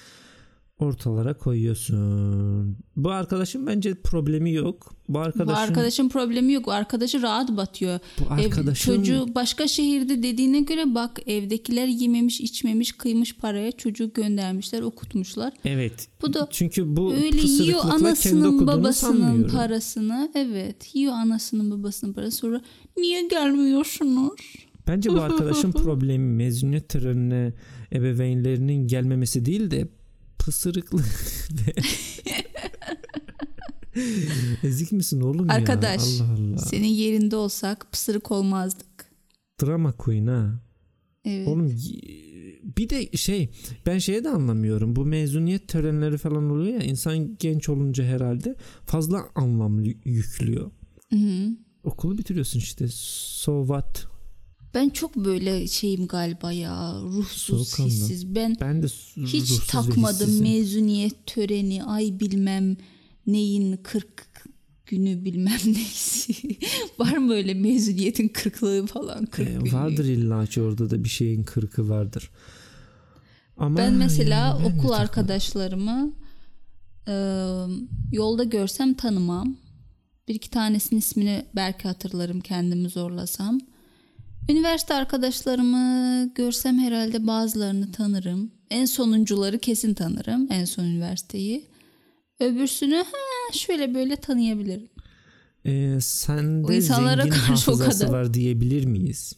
Ortalara 0.79 1.35
koyuyorsun. 1.35 2.77
Bu 2.97 3.11
arkadaşın 3.11 3.67
bence 3.67 3.95
problemi 3.95 4.53
yok. 4.53 4.95
Bu 5.09 5.19
arkadaşın 5.19 5.55
Bu 5.55 5.59
arkadaşın 5.59 6.09
problemi 6.09 6.53
yok. 6.53 6.69
O 6.69 6.71
arkadaşı 6.71 7.23
rahat 7.23 7.57
batıyor. 7.57 8.01
bu 8.21 8.25
Ev, 8.25 8.45
arkadaşın 8.45 8.95
çocuğu 8.95 9.27
başka 9.35 9.69
şehirde 9.69 10.23
dediğine 10.23 10.61
göre 10.61 10.95
bak 10.95 11.21
evdekiler 11.27 11.87
yememiş, 11.87 12.41
içmemiş, 12.41 12.93
kıymış 12.93 13.37
paraya 13.37 13.73
çocuğu 13.73 14.12
göndermişler, 14.12 14.83
okutmuşlar. 14.83 15.53
evet. 15.64 16.09
Bu 16.23 16.33
da 16.35 16.49
Çünkü 16.51 16.97
bu 16.97 17.12
Öyle 17.12 17.47
yiyor 17.47 17.81
anasının 17.85 18.67
babasının 18.67 19.49
parasını. 19.49 20.31
Evet, 20.35 20.95
yiyor 20.95 21.12
anasının 21.12 21.71
babasının 21.71 22.12
parasını. 22.12 22.38
Sonra 22.38 22.61
niye 22.97 23.29
gelmiyorsunuz? 23.29 24.41
Bence 24.88 25.11
bu 25.11 25.21
arkadaşın 25.21 25.73
problemi 25.85 26.35
mezuniyet 26.35 26.88
törenine 26.88 27.53
ebeveynlerinin 27.93 28.87
gelmemesi 28.87 29.45
değil 29.45 29.70
de 29.70 29.89
pısırıklık. 30.39 31.07
Ezik 34.62 34.93
misin 34.93 35.20
oğlum 35.20 35.51
Arkadaş, 35.51 36.20
ya? 36.20 36.24
Allah 36.24 36.32
Allah. 36.32 36.59
Senin 36.59 36.89
yerinde 36.89 37.36
olsak 37.36 37.86
pısırık 37.93 38.30
olmazdık. 38.30 38.86
Drama 39.62 39.93
queen 39.93 40.26
ha. 40.26 40.61
Evet. 41.24 41.49
Oğlum 41.49 41.70
bir 42.76 42.89
de 42.89 43.16
şey 43.16 43.51
ben 43.86 43.99
şeye 43.99 44.24
de 44.24 44.28
anlamıyorum. 44.28 44.97
Bu 44.97 45.05
mezuniyet 45.05 45.68
törenleri 45.68 46.18
falan 46.18 46.51
oluyor 46.51 46.80
ya 46.80 46.86
insan 46.86 47.36
genç 47.39 47.68
olunca 47.68 48.05
herhalde 48.05 48.55
fazla 48.86 49.28
anlam 49.34 49.84
yüklüyor. 50.05 50.70
Hı-hı. 51.11 51.57
Okulu 51.84 52.18
bitiriyorsun 52.18 52.59
işte. 52.59 52.86
So 52.91 53.61
what? 53.66 54.18
Ben 54.75 54.89
çok 54.89 55.16
böyle 55.16 55.66
şeyim 55.69 56.07
galiba 56.07 56.53
ya. 56.53 56.93
Ruhsuz, 57.03 57.79
hissiz. 57.79 58.35
Ben 58.35 58.57
Ben 58.61 58.83
de 58.83 58.87
hiç 59.16 59.59
takmadım 59.66 60.41
mezuniyet 60.41 61.27
töreni, 61.27 61.85
ay 61.85 62.21
bilmem 62.21 62.77
neyin 63.27 63.77
40 63.77 64.27
günü 64.87 65.25
bilmem 65.25 65.59
neysi. 65.66 66.33
Var 66.99 67.16
mı 67.16 67.33
öyle 67.33 67.55
mezuniyetin 67.55 68.29
kırklığı 68.29 68.87
falan? 68.87 69.27
40 69.27 69.49
Ee, 69.49 69.53
günlüğü? 69.53 69.73
vardır 69.73 70.05
illa 70.05 70.47
ki 70.47 70.62
orada 70.62 70.91
da 70.91 71.05
bir 71.05 71.09
şeyin 71.09 71.43
kırkı 71.43 71.89
vardır. 71.89 72.31
Ama 73.57 73.77
Ben 73.77 73.95
mesela 73.95 74.47
yani 74.47 74.64
ben 74.64 74.79
okul 74.79 74.91
arkadaşlarımı 74.91 76.12
e, 77.09 77.14
yolda 78.12 78.45
görsem 78.45 78.95
tanımam. 78.95 79.57
Bir 80.29 80.35
iki 80.35 80.51
tanesinin 80.51 80.99
ismini 81.01 81.47
belki 81.57 81.89
hatırlarım 81.89 82.41
kendimi 82.41 82.89
zorlasam. 82.89 83.59
Üniversite 84.51 84.94
arkadaşlarımı 84.94 86.30
görsem 86.34 86.78
herhalde 86.78 87.26
bazılarını 87.26 87.92
tanırım. 87.92 88.51
En 88.70 88.84
sonuncuları 88.84 89.59
kesin 89.59 89.94
tanırım. 89.94 90.46
En 90.51 90.64
son 90.64 90.84
üniversiteyi. 90.84 91.64
Öbürsünü 92.40 92.96
ha, 92.96 93.53
şöyle 93.53 93.94
böyle 93.94 94.16
tanıyabilirim. 94.16 94.88
Ee, 95.64 95.99
sende 96.01 96.66
O 96.66 96.72
insanlara 96.72 97.22
zengin 97.22 97.30
karşı 97.38 97.51
o 97.70 97.74
hafızası 97.74 98.07
kadar. 98.07 98.12
var 98.18 98.34
diyebilir 98.34 98.84
miyiz? 98.84 99.32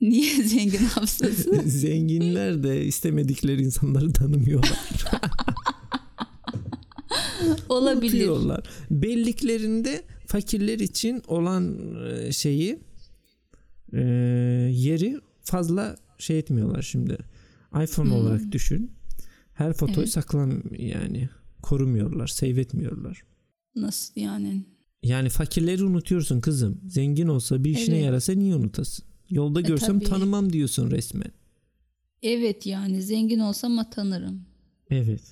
Niye 0.00 0.42
zengin 0.44 0.84
hafızası? 0.84 1.62
Zenginler 1.66 2.62
de 2.62 2.84
istemedikleri 2.84 3.62
insanları 3.62 4.12
tanımıyorlar. 4.12 4.78
Olabilir. 7.68 8.12
Unutuyorlar. 8.12 8.64
Belliklerinde 8.90 10.02
fakirler 10.26 10.78
için 10.78 11.22
olan 11.26 11.78
e, 12.06 12.32
şeyi 12.32 12.78
e, 13.92 14.00
yeri 14.72 15.20
fazla 15.42 15.96
şey 16.18 16.38
etmiyorlar 16.38 16.82
şimdi. 16.82 17.18
iPhone 17.82 18.08
Hmm. 18.08 18.16
olarak 18.16 18.52
düşün. 18.52 18.90
Her 19.54 19.72
fotoyu 19.72 19.98
Evet. 19.98 20.08
saklan 20.12 20.62
yani 20.78 21.28
korumuyorlar, 21.62 22.26
save 22.26 22.60
etmiyorlar. 22.60 23.22
Nasıl 23.76 24.20
yani? 24.20 24.64
Yani 25.02 25.28
fakirleri 25.28 25.84
unutuyorsun 25.84 26.40
kızım. 26.40 26.80
Zengin 26.88 27.26
olsa 27.28 27.64
bir 27.64 27.70
işine 27.70 27.94
Evet. 27.94 28.04
yarasa 28.04 28.32
niye 28.32 28.54
unutasın? 28.54 29.04
Yolda 29.30 29.60
E, 29.60 29.62
görsem 29.62 29.98
tabii. 29.98 30.08
tanımam 30.08 30.52
diyorsun 30.52 30.90
resmen. 30.90 31.32
Evet 32.22 32.66
yani 32.66 33.02
zengin 33.02 33.38
olsam 33.38 33.72
ama 33.72 33.90
tanırım. 33.90 34.40
Evet. 34.90 35.22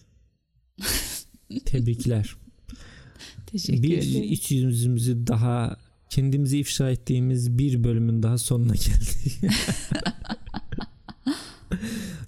Tebrikler. 1.65 2.37
Teşekkür 3.47 3.83
bir 3.83 3.99
ederim. 3.99 4.23
iç 4.33 4.51
yüzümüzü 4.51 5.27
daha 5.27 5.77
kendimizi 6.11 6.59
ifşa 6.59 6.91
ettiğimiz 6.91 7.59
bir 7.59 7.85
bölümün 7.85 8.23
daha 8.23 8.39
sonuna 8.39 8.75
geldik. 8.75 9.41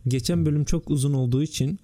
Geçen 0.09 0.47
bölüm 0.47 0.65
çok 0.65 0.91
uzun 0.91 1.13
olduğu 1.15 1.43
için 1.43 1.79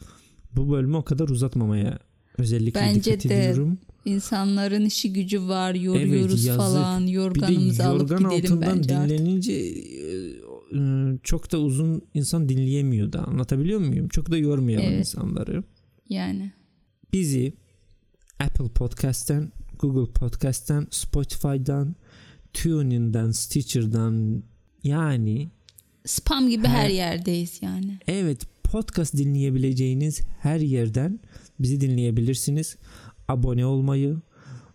bu 0.57 0.71
bölümü 0.71 0.97
o 0.97 1.05
kadar 1.05 1.29
uzatmamaya 1.29 1.99
özellikle 2.39 2.81
Bence 2.81 3.13
dikkat 3.21 3.31
de. 3.31 3.45
ediyorum. 3.51 3.79
İnsanların 4.05 4.85
işi 4.85 5.13
gücü 5.13 5.43
var 5.43 5.75
yoruyoruz 5.75 6.45
yazık. 6.45 6.63
falan 6.63 7.07
yorganımızı 7.07 7.85
alıp 7.85 8.11
yorgan 8.11 8.37
gidelim 8.37 8.53
altından 8.57 8.77
bence 8.79 8.97
artık. 8.97 9.19
dinlenince 9.19 9.53
e, 9.53 10.79
e, 10.79 11.19
çok 11.23 11.53
da 11.53 11.59
uzun 11.61 12.03
insan 12.15 12.49
dinleyemiyor 12.49 13.13
da 13.13 13.25
anlatabiliyor 13.25 13.81
muyum? 13.81 14.09
Çok 14.09 14.31
da 14.31 14.37
yormayalım 14.39 14.87
Evet. 14.87 14.99
insanları. 14.99 15.65
Yani 16.09 16.53
Bizi 17.13 17.53
Apple 18.41 18.69
Podcast'ten, 18.69 19.53
Google 19.79 20.13
Podcast'ten, 20.13 20.87
Spotify'dan, 20.91 21.95
TuneIn'den, 22.53 23.31
Stitcher'dan 23.31 24.43
yani 24.85 25.49
spam 26.07 26.49
gibi 26.49 26.67
Her- 26.67 26.85
her 26.85 26.89
yerdeyiz 26.89 27.59
yani. 27.63 27.99
evet 28.07 28.43
podcast 28.65 29.17
dinleyebileceğiniz 29.17 30.21
her 30.41 30.61
yerden 30.61 31.21
bizi 31.61 31.81
dinleyebilirsiniz. 31.81 32.77
Abone 33.29 33.67
olmayı, 33.67 34.17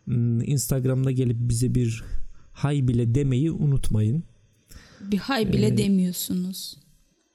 hmm, 0.06 0.41
Instagram'da 0.41 1.12
gelip 1.12 1.38
bize 1.39 1.76
bir 1.76 2.04
hay 2.51 2.88
bile 2.88 3.16
demeyi 3.16 3.51
unutmayın. 3.51 4.24
Bir 5.01 5.18
hay 5.18 5.54
bile 5.54 5.68
Ee, 5.68 5.78
demiyorsunuz. 5.78 6.78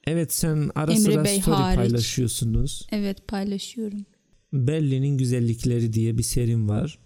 Evet 0.07 0.33
sen 0.33 0.69
ara 0.75 0.91
Emre 0.91 1.01
sıra 1.01 1.23
Bey 1.23 1.41
story 1.41 1.55
hariç. 1.55 1.75
paylaşıyorsunuz. 1.77 2.87
Evet 2.91 3.27
paylaşıyorum. 3.27 4.05
Berlin'in 4.53 5.17
güzellikleri 5.17 5.93
diye 5.93 6.17
bir 6.17 6.23
serim 6.23 6.69
var. 6.69 6.99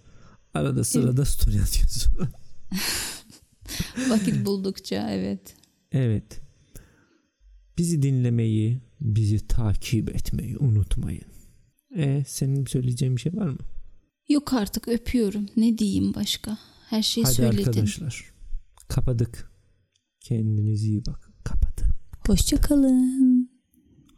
Arada 0.53 0.83
sırada 0.83 1.25
story 1.25 1.61
atıyorsun. 1.61 2.13
Vakit 4.09 4.45
buldukça 4.45 5.09
evet. 5.09 5.55
Evet. 5.91 6.41
Bizi 7.77 8.01
dinlemeyi, 8.01 8.81
bizi 9.01 9.47
takip 9.47 10.15
etmeyi 10.15 10.57
unutmayın. 10.57 11.25
E 11.95 12.23
senin 12.27 12.65
söyleyeceğin 12.65 13.15
bir 13.15 13.21
şey 13.21 13.33
var 13.33 13.47
mı? 13.47 13.57
Yok 14.29 14.53
artık 14.53 14.87
öpüyorum. 14.87 15.45
Ne 15.57 15.77
diyeyim 15.77 16.13
başka? 16.13 16.57
Her 16.89 17.01
şeyi 17.01 17.23
Hadi 17.23 17.35
söyledin. 17.35 17.67
arkadaşlar. 17.67 18.33
Kapadık. 18.87 19.51
Kendinize 20.19 20.87
iyi 20.87 21.05
bakın. 21.05 21.33
Kapadı. 21.43 21.81
Hoşça 22.27 22.57
kalın. 22.57 23.49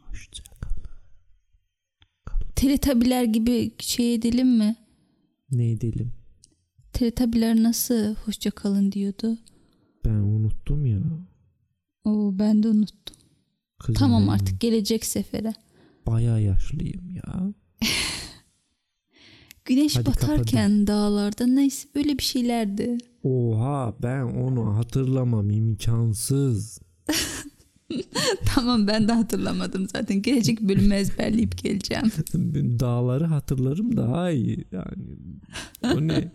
Hoşça 0.00 0.42
kalın. 0.60 0.86
Teletabiler 2.56 3.24
gibi 3.24 3.72
şey 3.78 4.14
edelim 4.14 4.58
mi? 4.58 4.76
Ne 5.50 5.70
edelim? 5.70 6.12
Teletabiler 6.96 7.62
nasıl 7.62 8.14
hoşça 8.14 8.50
kalın 8.50 8.92
diyordu. 8.92 9.38
Ben 10.04 10.10
unuttum 10.10 10.86
ya. 10.86 11.00
Oo 12.04 12.38
ben 12.38 12.62
de 12.62 12.68
unuttum. 12.68 13.16
Kızım 13.78 13.94
Tamam 13.94 14.20
benim 14.20 14.32
artık 14.32 14.60
gelecek 14.60 15.04
sefere. 15.04 15.54
Bayağı 16.06 16.42
yaşlıyım 16.42 17.10
ya. 17.10 17.52
Güneş 19.64 19.96
Hadi 19.96 20.06
batarken 20.06 20.86
dağlarda 20.86 21.46
neyse 21.46 21.88
böyle 21.94 22.18
bir 22.18 22.22
şeylerdi. 22.22 22.98
Oha 23.22 23.94
ben 24.02 24.22
onu 24.22 24.76
hatırlamam 24.76 25.50
imkansız. 25.50 26.80
tamam 28.54 28.86
ben 28.86 29.08
de 29.08 29.12
hatırlamadım 29.12 29.88
zaten. 29.88 30.22
Gelecek 30.22 30.60
bölümü 30.60 30.94
ezberleyip 30.94 31.58
geleceğim. 31.58 32.12
Dağları 32.80 33.24
hatırlarım 33.24 33.96
daha 33.96 34.30
iyi. 34.30 34.64
Yani 34.72 35.16
o 35.82 36.08
ne? 36.08 36.32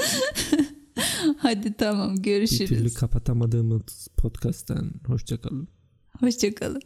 Hadi 1.38 1.72
tamam 1.76 2.10
bir 2.10 2.22
türlü 2.22 2.22
görüşürüz. 2.22 2.94
kapatamadığımız 2.94 4.08
podcast'ten 4.16 4.90
hoşça 5.06 5.40
kalın. 5.40 5.68
Hoşça 6.20 6.54
kalın. 6.54 6.82